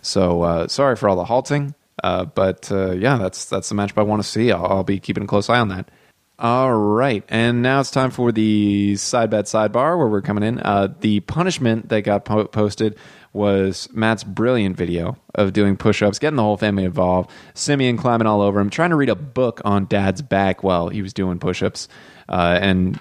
So 0.00 0.66
sorry 0.68 0.96
for 0.96 1.08
all 1.08 1.16
the 1.16 1.24
halting. 1.24 1.74
Uh, 2.02 2.24
but 2.24 2.70
uh, 2.72 2.92
yeah, 2.92 3.16
that's 3.16 3.44
that's 3.44 3.68
the 3.68 3.74
matchup 3.74 3.98
I 3.98 4.02
want 4.02 4.22
to 4.22 4.28
see. 4.28 4.50
I'll, 4.50 4.66
I'll, 4.66 4.84
be 4.84 4.98
keeping 4.98 5.24
a 5.24 5.26
close 5.26 5.48
eye 5.48 5.60
on 5.60 5.68
that. 5.68 5.90
All 6.36 6.72
right, 6.74 7.22
and 7.28 7.62
now 7.62 7.78
it's 7.78 7.92
time 7.92 8.10
for 8.10 8.32
the 8.32 8.96
side 8.96 9.30
bet 9.30 9.44
sidebar 9.44 9.96
where 9.96 10.08
we're 10.08 10.20
coming 10.20 10.42
in. 10.42 10.58
Uh, 10.58 10.92
the 11.00 11.20
punishment 11.20 11.90
that 11.90 12.02
got 12.02 12.24
po- 12.24 12.46
posted 12.46 12.96
was 13.32 13.88
Matt's 13.92 14.24
brilliant 14.24 14.76
video 14.76 15.16
of 15.34 15.52
doing 15.52 15.76
push-ups, 15.76 16.18
getting 16.18 16.36
the 16.36 16.42
whole 16.42 16.56
family 16.56 16.84
involved. 16.84 17.30
Simeon 17.54 17.96
climbing 17.96 18.26
all 18.26 18.40
over 18.40 18.58
him, 18.60 18.70
trying 18.70 18.90
to 18.90 18.96
read 18.96 19.08
a 19.08 19.14
book 19.14 19.60
on 19.64 19.86
Dad's 19.86 20.22
back 20.22 20.62
while 20.62 20.88
he 20.88 21.02
was 21.02 21.12
doing 21.12 21.38
push-ups. 21.38 21.88
Uh, 22.28 22.58
and 22.60 22.98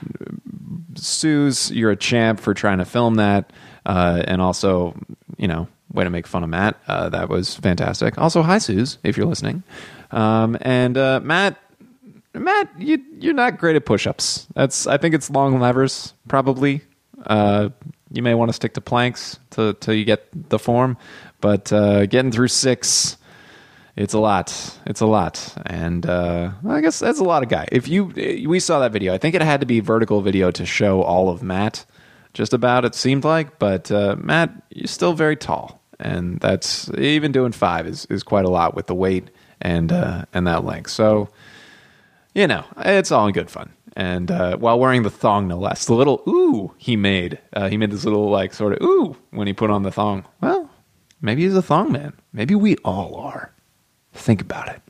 Suze, 0.95 1.71
you're 1.71 1.91
a 1.91 1.95
champ 1.95 2.39
for 2.39 2.53
trying 2.53 2.79
to 2.79 2.85
film 2.85 3.15
that, 3.15 3.53
uh, 3.85 4.23
and 4.27 4.41
also, 4.41 4.95
you 5.37 5.47
know, 5.47 5.67
way 5.93 6.03
to 6.03 6.09
make 6.09 6.27
fun 6.27 6.43
of 6.43 6.49
Matt. 6.49 6.77
Uh, 6.87 7.09
that 7.09 7.29
was 7.29 7.55
fantastic. 7.55 8.17
Also, 8.17 8.41
hi, 8.41 8.57
Suze, 8.57 8.97
if 9.03 9.15
you're 9.15 9.27
listening. 9.27 9.63
Um, 10.11 10.57
and 10.61 10.97
uh, 10.97 11.21
Matt, 11.23 11.57
Matt, 12.33 12.69
you 12.77 13.03
you're 13.19 13.33
not 13.33 13.57
great 13.59 13.75
at 13.75 13.85
push-ups. 13.85 14.47
That's 14.55 14.87
I 14.87 14.97
think 14.97 15.13
it's 15.15 15.29
long 15.29 15.59
levers 15.59 16.13
probably. 16.27 16.81
Uh, 17.25 17.69
you 18.11 18.21
may 18.21 18.33
want 18.33 18.49
to 18.49 18.53
stick 18.53 18.73
to 18.73 18.81
planks 18.81 19.39
till 19.51 19.73
till 19.73 19.93
you 19.93 20.05
get 20.05 20.27
the 20.49 20.59
form, 20.59 20.97
but 21.41 21.71
uh, 21.71 22.05
getting 22.07 22.31
through 22.31 22.49
six. 22.49 23.17
It's 23.95 24.15
a 24.15 24.19
lot. 24.19 24.79
It's 24.87 25.01
a 25.01 25.05
lot, 25.05 25.53
and 25.67 26.03
uh, 26.07 26.49
I 26.67 26.81
guess 26.81 26.97
that's 26.97 27.19
a 27.19 27.23
lot 27.23 27.43
of 27.43 27.49
guy. 27.49 27.67
If 27.71 27.87
you 27.87 28.05
we 28.47 28.59
saw 28.59 28.79
that 28.79 28.91
video, 28.91 29.13
I 29.13 29.19
think 29.19 29.35
it 29.35 29.43
had 29.43 29.59
to 29.59 29.67
be 29.67 29.81
vertical 29.81 30.21
video 30.21 30.49
to 30.49 30.65
show 30.65 31.03
all 31.03 31.29
of 31.29 31.43
Matt, 31.43 31.85
just 32.33 32.53
about. 32.53 32.85
It 32.85 32.95
seemed 32.95 33.23
like, 33.23 33.59
but 33.59 33.91
uh, 33.91 34.15
Matt, 34.17 34.49
you're 34.71 34.87
still 34.87 35.13
very 35.13 35.35
tall 35.35 35.82
and 36.03 36.39
that's 36.39 36.89
even 36.97 37.31
doing 37.31 37.51
five 37.51 37.87
is, 37.87 38.05
is 38.05 38.21
quite 38.21 38.45
a 38.45 38.49
lot 38.49 38.75
with 38.75 38.87
the 38.87 38.95
weight 38.95 39.29
and 39.61 39.91
uh, 39.91 40.25
and 40.33 40.45
that 40.45 40.63
length. 40.63 40.91
So 40.91 41.29
you 42.35 42.47
know, 42.47 42.65
it's 42.77 43.11
all 43.11 43.27
in 43.27 43.33
good 43.33 43.49
fun. 43.49 43.73
And 43.95 44.31
uh, 44.31 44.57
while 44.57 44.79
wearing 44.79 45.03
the 45.03 45.11
thong, 45.11 45.47
no 45.47 45.57
less, 45.57 45.85
the 45.85 45.93
little 45.93 46.23
ooh 46.27 46.73
he 46.77 46.95
made, 46.95 47.39
uh, 47.53 47.69
he 47.69 47.77
made 47.77 47.91
this 47.91 48.05
little 48.05 48.29
like 48.29 48.53
sort 48.53 48.73
of 48.73 48.81
ooh 48.81 49.15
when 49.31 49.47
he 49.47 49.53
put 49.53 49.69
on 49.69 49.83
the 49.83 49.91
thong. 49.91 50.25
Well, 50.41 50.69
maybe 51.21 51.43
he's 51.43 51.55
a 51.55 51.61
thong 51.61 51.91
man. 51.91 52.13
Maybe 52.33 52.55
we 52.55 52.75
all 52.77 53.15
are. 53.15 53.53
Think 54.13 54.41
about 54.41 54.69
it. 54.69 54.81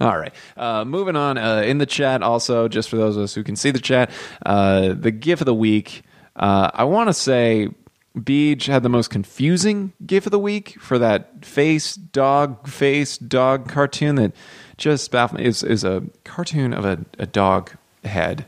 All 0.00 0.18
right. 0.18 0.34
Uh, 0.56 0.84
moving 0.84 1.14
on. 1.14 1.38
Uh, 1.38 1.62
in 1.64 1.78
the 1.78 1.86
chat, 1.86 2.24
also, 2.24 2.66
just 2.66 2.88
for 2.88 2.96
those 2.96 3.16
of 3.16 3.22
us 3.22 3.34
who 3.34 3.44
can 3.44 3.54
see 3.54 3.70
the 3.70 3.78
chat, 3.78 4.10
uh, 4.44 4.94
the 4.94 5.12
GIF 5.12 5.40
of 5.40 5.46
the 5.46 5.54
week. 5.54 6.02
Uh, 6.34 6.70
I 6.74 6.84
want 6.84 7.08
to 7.08 7.14
say 7.14 7.68
Beej 8.16 8.66
had 8.66 8.82
the 8.82 8.88
most 8.88 9.08
confusing 9.08 9.92
GIF 10.04 10.26
of 10.26 10.32
the 10.32 10.38
week 10.38 10.78
for 10.80 10.98
that 10.98 11.44
face 11.44 11.94
dog 11.94 12.68
face 12.68 13.16
dog 13.16 13.68
cartoon 13.68 14.16
that 14.16 14.32
just 14.76 15.10
baffled 15.10 15.40
me. 15.40 15.46
Is 15.46 15.62
is 15.62 15.82
a 15.82 16.02
cartoon 16.24 16.74
of 16.74 16.84
a, 16.84 17.04
a 17.18 17.26
dog 17.26 17.72
head, 18.04 18.44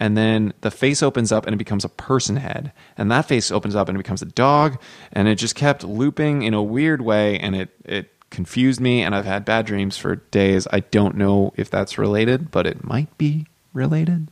and 0.00 0.16
then 0.16 0.54
the 0.62 0.70
face 0.70 1.02
opens 1.02 1.30
up 1.30 1.46
and 1.46 1.54
it 1.54 1.58
becomes 1.58 1.84
a 1.84 1.90
person 1.90 2.36
head, 2.36 2.72
and 2.96 3.10
that 3.10 3.28
face 3.28 3.50
opens 3.50 3.76
up 3.76 3.88
and 3.88 3.96
it 3.96 4.02
becomes 4.02 4.22
a 4.22 4.26
dog, 4.26 4.80
and 5.12 5.28
it 5.28 5.34
just 5.34 5.54
kept 5.54 5.84
looping 5.84 6.42
in 6.42 6.54
a 6.54 6.62
weird 6.62 7.02
way, 7.02 7.38
and 7.38 7.54
it 7.54 7.70
it 7.84 8.12
confused 8.30 8.80
me, 8.80 9.02
and 9.02 9.14
I've 9.14 9.26
had 9.26 9.44
bad 9.44 9.66
dreams 9.66 9.98
for 9.98 10.16
days. 10.16 10.66
I 10.72 10.80
don't 10.80 11.16
know 11.16 11.52
if 11.56 11.68
that's 11.68 11.98
related, 11.98 12.50
but 12.50 12.66
it 12.66 12.82
might 12.82 13.18
be 13.18 13.46
related. 13.74 14.28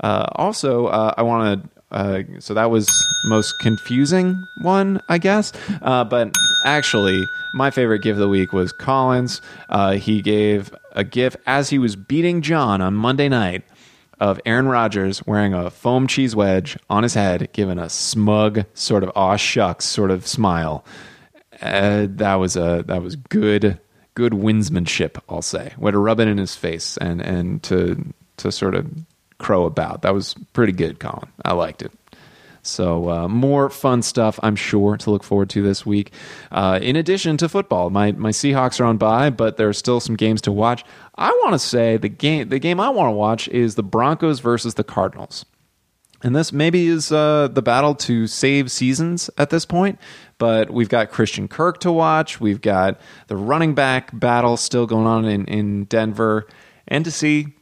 Uh, 0.00 0.26
also, 0.32 0.86
uh, 0.86 1.14
I 1.16 1.22
want 1.22 1.62
to 1.62 1.71
uh, 1.92 2.22
so 2.40 2.54
that 2.54 2.70
was 2.70 2.88
most 3.24 3.58
confusing 3.60 4.46
one, 4.62 5.00
I 5.08 5.18
guess. 5.18 5.52
Uh, 5.82 6.04
but 6.04 6.34
actually, 6.64 7.22
my 7.54 7.70
favorite 7.70 8.00
gift 8.00 8.14
of 8.14 8.18
the 8.18 8.28
week 8.28 8.52
was 8.52 8.72
Colin's. 8.72 9.40
Uh, 9.68 9.92
he 9.92 10.22
gave 10.22 10.74
a 10.92 11.04
gift 11.04 11.36
as 11.46 11.70
he 11.70 11.78
was 11.78 11.94
beating 11.94 12.42
John 12.42 12.80
on 12.80 12.94
Monday 12.94 13.28
night 13.28 13.62
of 14.20 14.40
Aaron 14.46 14.68
Rodgers 14.68 15.26
wearing 15.26 15.52
a 15.52 15.70
foam 15.70 16.06
cheese 16.06 16.34
wedge 16.34 16.78
on 16.88 17.02
his 17.02 17.14
head, 17.14 17.48
giving 17.52 17.78
a 17.78 17.90
smug 17.90 18.64
sort 18.74 19.02
of 19.02 19.10
aw 19.14 19.36
shucks 19.36 19.84
sort 19.84 20.10
of 20.10 20.26
smile. 20.26 20.84
Uh, 21.60 22.06
that 22.08 22.36
was 22.36 22.56
a 22.56 22.84
that 22.86 23.02
was 23.02 23.16
good 23.16 23.78
good 24.14 24.32
winsmanship, 24.32 25.18
I'll 25.28 25.42
say. 25.42 25.72
Way 25.76 25.90
to 25.90 25.98
rub 25.98 26.20
it 26.20 26.28
in 26.28 26.38
his 26.38 26.54
face 26.54 26.96
and 26.98 27.20
and 27.20 27.62
to 27.64 28.12
to 28.38 28.52
sort 28.52 28.74
of 28.74 28.86
crow 29.42 29.66
about. 29.66 30.02
That 30.02 30.14
was 30.14 30.34
pretty 30.52 30.72
good, 30.72 30.98
Colin. 30.98 31.28
I 31.44 31.52
liked 31.52 31.82
it. 31.82 31.92
So 32.62 33.10
uh, 33.10 33.28
more 33.28 33.68
fun 33.68 34.02
stuff, 34.02 34.38
I'm 34.42 34.54
sure, 34.54 34.96
to 34.96 35.10
look 35.10 35.24
forward 35.24 35.50
to 35.50 35.62
this 35.62 35.84
week. 35.84 36.12
Uh, 36.52 36.78
in 36.80 36.94
addition 36.94 37.36
to 37.38 37.48
football, 37.48 37.90
my 37.90 38.12
my 38.12 38.30
Seahawks 38.30 38.80
are 38.80 38.84
on 38.84 38.98
bye, 38.98 39.30
but 39.30 39.56
there 39.56 39.68
are 39.68 39.72
still 39.72 39.98
some 39.98 40.14
games 40.14 40.40
to 40.42 40.52
watch. 40.52 40.84
I 41.16 41.30
want 41.42 41.54
to 41.54 41.58
say 41.58 41.96
the 41.96 42.08
game 42.08 42.48
the 42.48 42.60
game 42.60 42.78
I 42.78 42.88
want 42.88 43.08
to 43.08 43.16
watch 43.16 43.48
is 43.48 43.74
the 43.74 43.82
Broncos 43.82 44.38
versus 44.38 44.74
the 44.74 44.84
Cardinals. 44.84 45.44
And 46.22 46.36
this 46.36 46.52
maybe 46.52 46.86
is 46.86 47.10
uh, 47.10 47.48
the 47.48 47.62
battle 47.62 47.96
to 47.96 48.28
save 48.28 48.70
seasons 48.70 49.28
at 49.38 49.50
this 49.50 49.64
point, 49.64 49.98
but 50.38 50.70
we've 50.70 50.88
got 50.88 51.10
Christian 51.10 51.48
Kirk 51.48 51.80
to 51.80 51.90
watch. 51.90 52.40
We've 52.40 52.60
got 52.60 53.00
the 53.26 53.36
running 53.36 53.74
back 53.74 54.10
battle 54.12 54.56
still 54.56 54.86
going 54.86 55.06
on 55.06 55.24
in, 55.24 55.46
in 55.46 55.84
Denver. 55.86 56.46
And 56.86 57.04
to 57.04 57.10
see, 57.10 57.54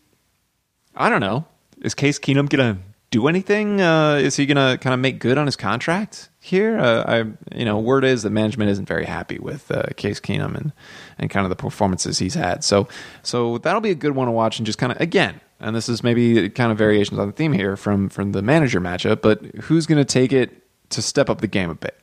I 0.94 1.08
don't 1.08 1.20
know, 1.20 1.46
is 1.80 1.94
Case 1.94 2.18
Keenum 2.18 2.48
to 2.50 2.78
do 3.10 3.26
anything? 3.26 3.80
Uh, 3.80 4.14
is 4.14 4.36
he 4.36 4.46
to 4.46 4.78
kind 4.80 4.94
of 4.94 5.00
make 5.00 5.18
good 5.18 5.36
on 5.38 5.46
his 5.46 5.56
contract 5.56 6.28
here? 6.38 6.78
Uh, 6.78 7.04
I, 7.06 7.56
you 7.56 7.64
know, 7.64 7.78
word 7.78 8.04
is 8.04 8.22
that 8.22 8.30
management 8.30 8.70
isn't 8.70 8.86
very 8.86 9.04
happy 9.04 9.38
with 9.38 9.70
uh, 9.70 9.84
Case 9.96 10.20
Keenum 10.20 10.56
and, 10.56 10.72
and 11.18 11.30
kind 11.30 11.44
of 11.44 11.50
the 11.50 11.56
performances 11.56 12.18
he's 12.18 12.34
had. 12.34 12.62
So, 12.62 12.88
so 13.22 13.58
that'll 13.58 13.80
be 13.80 13.90
a 13.90 13.96
good 13.96 14.14
one 14.14 14.26
to 14.26 14.32
watch 14.32 14.58
and 14.58 14.66
just 14.66 14.78
kind 14.78 14.92
of, 14.92 15.00
again, 15.00 15.40
and 15.58 15.76
this 15.76 15.88
is 15.88 16.02
maybe 16.02 16.48
kind 16.50 16.72
of 16.72 16.78
variations 16.78 17.18
on 17.18 17.26
the 17.26 17.32
theme 17.32 17.52
here 17.52 17.76
from 17.76 18.08
from 18.08 18.32
the 18.32 18.42
manager 18.42 18.80
matchup, 18.80 19.20
but 19.20 19.44
who's 19.62 19.86
going 19.86 19.98
to 19.98 20.04
take 20.04 20.32
it 20.32 20.62
to 20.90 21.02
step 21.02 21.28
up 21.28 21.40
the 21.40 21.46
game 21.46 21.68
a 21.68 21.74
bit? 21.74 22.00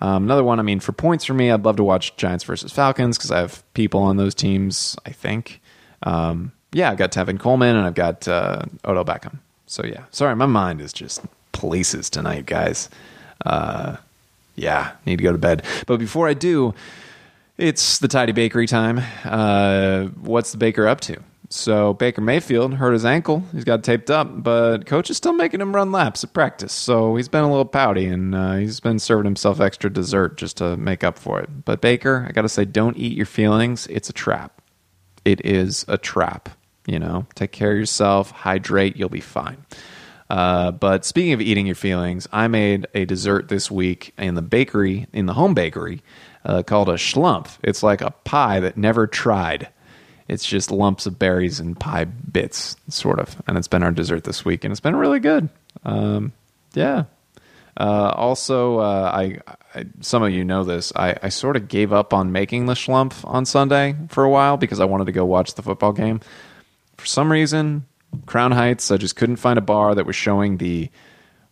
Um, 0.00 0.24
another 0.24 0.44
one, 0.44 0.58
I 0.58 0.62
mean, 0.62 0.80
for 0.80 0.92
points 0.92 1.24
for 1.24 1.34
me, 1.34 1.50
I'd 1.50 1.64
love 1.64 1.76
to 1.76 1.84
watch 1.84 2.16
Giants 2.16 2.44
versus 2.44 2.72
Falcons 2.72 3.18
because 3.18 3.30
I 3.30 3.40
have 3.40 3.62
people 3.74 4.00
on 4.00 4.16
those 4.16 4.34
teams. 4.34 4.96
I 5.04 5.10
think, 5.10 5.60
um, 6.02 6.52
yeah, 6.74 6.90
I've 6.90 6.98
got 6.98 7.12
Tevin 7.12 7.38
Coleman 7.38 7.76
and 7.76 7.86
I've 7.86 7.94
got 7.94 8.28
uh, 8.28 8.62
Odell 8.84 9.04
Beckham. 9.04 9.38
So 9.66 9.84
yeah, 9.84 10.04
sorry, 10.10 10.36
my 10.36 10.46
mind 10.46 10.80
is 10.80 10.92
just 10.92 11.22
places 11.52 12.10
tonight, 12.10 12.46
guys. 12.46 12.90
Uh, 13.46 13.96
yeah, 14.56 14.92
need 15.06 15.16
to 15.16 15.22
go 15.22 15.32
to 15.32 15.38
bed. 15.38 15.64
But 15.86 15.98
before 15.98 16.28
I 16.28 16.34
do, 16.34 16.74
it's 17.56 17.98
the 17.98 18.08
Tidy 18.08 18.32
Bakery 18.32 18.66
time. 18.66 19.00
Uh, 19.24 20.06
what's 20.20 20.52
the 20.52 20.58
baker 20.58 20.86
up 20.86 21.00
to? 21.02 21.16
So 21.50 21.92
Baker 21.94 22.20
Mayfield 22.20 22.74
hurt 22.74 22.92
his 22.92 23.04
ankle. 23.04 23.44
He's 23.52 23.62
got 23.62 23.84
taped 23.84 24.10
up, 24.10 24.42
but 24.42 24.86
coach 24.86 25.08
is 25.08 25.16
still 25.16 25.32
making 25.32 25.60
him 25.60 25.74
run 25.74 25.92
laps 25.92 26.24
at 26.24 26.32
practice. 26.32 26.72
So 26.72 27.14
he's 27.14 27.28
been 27.28 27.44
a 27.44 27.48
little 27.48 27.64
pouty, 27.64 28.06
and 28.06 28.34
uh, 28.34 28.54
he's 28.54 28.80
been 28.80 28.98
serving 28.98 29.24
himself 29.24 29.60
extra 29.60 29.88
dessert 29.92 30.36
just 30.36 30.56
to 30.56 30.76
make 30.76 31.04
up 31.04 31.16
for 31.16 31.40
it. 31.40 31.64
But 31.64 31.80
Baker, 31.80 32.26
I 32.28 32.32
got 32.32 32.42
to 32.42 32.48
say, 32.48 32.64
don't 32.64 32.96
eat 32.96 33.16
your 33.16 33.26
feelings. 33.26 33.86
It's 33.86 34.08
a 34.10 34.12
trap. 34.12 34.60
It 35.24 35.44
is 35.46 35.84
a 35.86 35.96
trap. 35.96 36.48
You 36.86 36.98
know, 36.98 37.26
take 37.34 37.52
care 37.52 37.72
of 37.72 37.78
yourself, 37.78 38.30
hydrate, 38.30 38.96
you'll 38.96 39.08
be 39.08 39.20
fine. 39.20 39.64
Uh, 40.28 40.70
but 40.70 41.04
speaking 41.04 41.32
of 41.32 41.40
eating 41.40 41.66
your 41.66 41.74
feelings, 41.74 42.26
I 42.32 42.48
made 42.48 42.86
a 42.94 43.04
dessert 43.04 43.48
this 43.48 43.70
week 43.70 44.12
in 44.18 44.34
the 44.34 44.42
bakery, 44.42 45.06
in 45.12 45.26
the 45.26 45.34
home 45.34 45.54
bakery, 45.54 46.02
uh, 46.44 46.62
called 46.62 46.88
a 46.88 46.94
schlumpf. 46.94 47.58
It's 47.62 47.82
like 47.82 48.00
a 48.00 48.10
pie 48.24 48.60
that 48.60 48.76
never 48.76 49.06
tried. 49.06 49.68
It's 50.28 50.46
just 50.46 50.70
lumps 50.70 51.06
of 51.06 51.18
berries 51.18 51.60
and 51.60 51.78
pie 51.78 52.04
bits, 52.04 52.76
sort 52.88 53.18
of. 53.18 53.40
And 53.46 53.58
it's 53.58 53.68
been 53.68 53.82
our 53.82 53.90
dessert 53.90 54.24
this 54.24 54.44
week, 54.44 54.64
and 54.64 54.72
it's 54.72 54.80
been 54.80 54.96
really 54.96 55.20
good. 55.20 55.48
Um, 55.84 56.32
yeah. 56.72 57.04
Uh, 57.76 58.12
also, 58.14 58.78
uh, 58.78 59.10
I, 59.14 59.38
I, 59.74 59.84
some 60.00 60.22
of 60.22 60.30
you 60.30 60.44
know 60.44 60.64
this. 60.64 60.92
I, 60.96 61.16
I 61.22 61.28
sort 61.28 61.56
of 61.56 61.68
gave 61.68 61.92
up 61.92 62.14
on 62.14 62.32
making 62.32 62.66
the 62.66 62.74
schlumpf 62.74 63.26
on 63.28 63.44
Sunday 63.44 63.96
for 64.08 64.24
a 64.24 64.30
while 64.30 64.56
because 64.56 64.80
I 64.80 64.84
wanted 64.84 65.06
to 65.06 65.12
go 65.12 65.24
watch 65.24 65.54
the 65.54 65.62
football 65.62 65.92
game. 65.92 66.20
For 67.04 67.08
some 67.08 67.30
reason, 67.30 67.84
Crown 68.24 68.52
Heights, 68.52 68.90
I 68.90 68.96
just 68.96 69.14
couldn't 69.14 69.36
find 69.36 69.58
a 69.58 69.62
bar 69.62 69.94
that 69.94 70.06
was 70.06 70.16
showing 70.16 70.56
the 70.56 70.88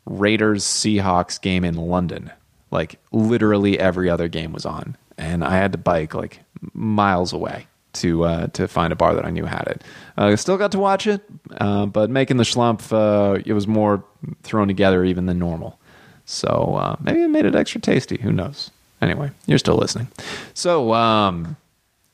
Raiders 0.07 0.65
Seahawks 0.65 1.39
game 1.39 1.63
in 1.63 1.75
London. 1.75 2.31
Like 2.71 2.99
literally 3.13 3.79
every 3.79 4.09
other 4.09 4.29
game 4.29 4.55
was 4.55 4.65
on, 4.65 4.97
and 5.19 5.45
I 5.45 5.59
had 5.59 5.73
to 5.73 5.79
bike 5.79 6.15
like 6.15 6.41
miles 6.73 7.35
away 7.35 7.67
to 7.93 8.25
uh, 8.25 8.47
to 8.47 8.67
find 8.67 8.95
a 8.95 8.97
bar 8.97 9.15
that 9.15 9.27
I 9.27 9.31
knew 9.31 9.45
had 9.45 9.65
it. 9.67 9.85
Uh, 10.17 10.35
still 10.37 10.57
got 10.57 10.73
to 10.73 10.79
watch 10.79 11.07
it, 11.07 11.21
uh, 11.59 11.85
but 11.85 12.09
making 12.09 12.39
the 12.39 12.45
schlumpf, 12.45 12.91
uh, 12.91 13.43
it 13.45 13.53
was 13.53 13.67
more 13.67 14.03
thrown 14.43 14.69
together 14.69 15.05
even 15.05 15.27
than 15.27 15.39
normal. 15.39 15.79
So 16.25 16.77
uh, 16.81 16.97
maybe 16.99 17.21
it 17.21 17.29
made 17.29 17.45
it 17.45 17.55
extra 17.55 17.79
tasty. 17.79 18.17
Who 18.23 18.33
knows? 18.33 18.71
Anyway, 19.03 19.31
you're 19.45 19.59
still 19.59 19.77
listening. 19.77 20.09
So 20.55 20.95
um, 20.95 21.59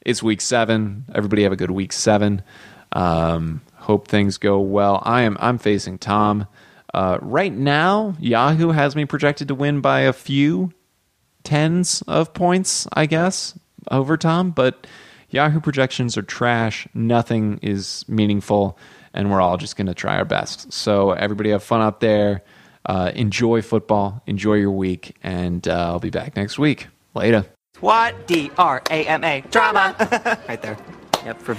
it's 0.05 0.25
week 0.25 0.41
seven. 0.41 1.05
Everybody 1.15 1.45
have 1.45 1.53
a 1.53 1.57
good 1.57 1.71
week 1.71 1.93
seven. 1.93 2.43
Um, 2.93 3.63
hope 3.75 4.09
things 4.09 4.39
go 4.39 4.61
well. 4.61 5.03
I 5.05 5.23
am. 5.23 5.37
I'm 5.41 5.59
facing 5.59 5.99
Tom. 5.99 6.47
Uh, 6.95 7.19
right 7.21 7.53
now, 7.53 8.15
Yahoo 8.19 8.71
has 8.71 8.97
me 8.97 9.05
projected 9.05 9.49
to 9.49 9.55
win 9.55 9.81
by 9.81 10.01
a 10.01 10.13
few 10.13 10.73
tens 11.45 12.03
of 12.09 12.33
points, 12.33 12.87
I 12.93 13.07
guess, 13.07 13.59
over 13.91 14.17
Tom, 14.17 14.51
but 14.51 14.87
Yahoo 15.31 15.61
projections 15.61 16.17
are 16.17 16.23
trash. 16.23 16.89
Nothing 16.95 17.59
is 17.63 18.05
meaningful, 18.09 18.79
and 19.13 19.31
we're 19.31 19.41
all 19.41 19.59
just 19.59 19.77
going 19.77 19.87
to 19.87 19.95
try 19.95 20.17
our 20.17 20.25
best. 20.25 20.73
So, 20.73 21.13
everybody 21.13 21.51
have 21.51 21.63
fun 21.63 21.83
out 21.83 22.01
there. 22.01 22.43
Uh, 22.87 23.13
enjoy 23.15 23.61
football. 23.61 24.23
Enjoy 24.27 24.55
your 24.55 24.71
week, 24.71 25.17
and 25.23 25.69
uh, 25.69 25.89
I'll 25.89 26.01
be 26.01 26.11
back 26.11 26.37
next 26.37 26.59
week. 26.59 26.87
Later. 27.15 27.45
What? 27.81 28.27
D 28.27 28.51
R 28.57 28.83
A 28.91 29.05
M 29.05 29.25
A. 29.25 29.43
Drama. 29.51 29.95
right 30.49 30.61
there. 30.63 30.79
Yep, 31.25 31.43
for 31.43 31.55